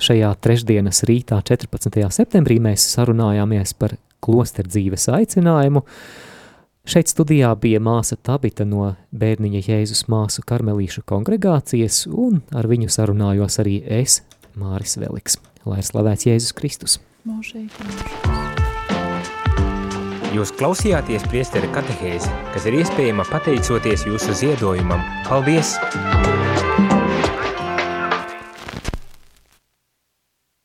šajā 0.00 0.30
trešdienas 0.44 1.04
rītā, 1.08 1.40
14. 1.44 2.00
septembrī, 2.12 2.60
mēs 2.62 2.86
sarunājāmies 2.94 3.74
par 3.76 3.96
klosterdzīves 4.24 5.08
aicinājumu, 5.12 5.82
uh, 5.84 6.29
Šeit 6.90 7.06
studijā 7.06 7.52
bija 7.54 7.78
māsa 7.78 8.16
Tabita 8.18 8.64
no 8.66 8.88
bērniņa 9.14 9.60
Jēzus 9.62 10.08
māsu 10.10 10.42
karmelīšu 10.42 11.04
kongregācijas, 11.06 12.00
un 12.10 12.40
ar 12.50 12.66
viņu 12.66 12.90
sarunājos 12.90 13.60
arī 13.62 13.76
es, 14.00 14.24
Māris 14.58 14.96
Veliks. 14.98 15.38
Lai 15.70 15.78
ir 15.84 15.86
slavēts 15.86 16.26
Jēzus 16.26 16.56
Kristus! 16.58 16.98
Mūžīgi, 17.30 17.70
mūžīgi. 17.78 18.50
Jūs 20.34 20.50
klausījāties 20.58 21.30
priesteri 21.30 21.70
katehēzi, 21.70 22.34
kas 22.56 22.66
ir 22.66 22.82
iespējama 22.82 23.22
pateicoties 23.30 24.08
jūsu 24.10 24.34
ziedojumam. 24.42 25.06
Paldies! 25.30 25.76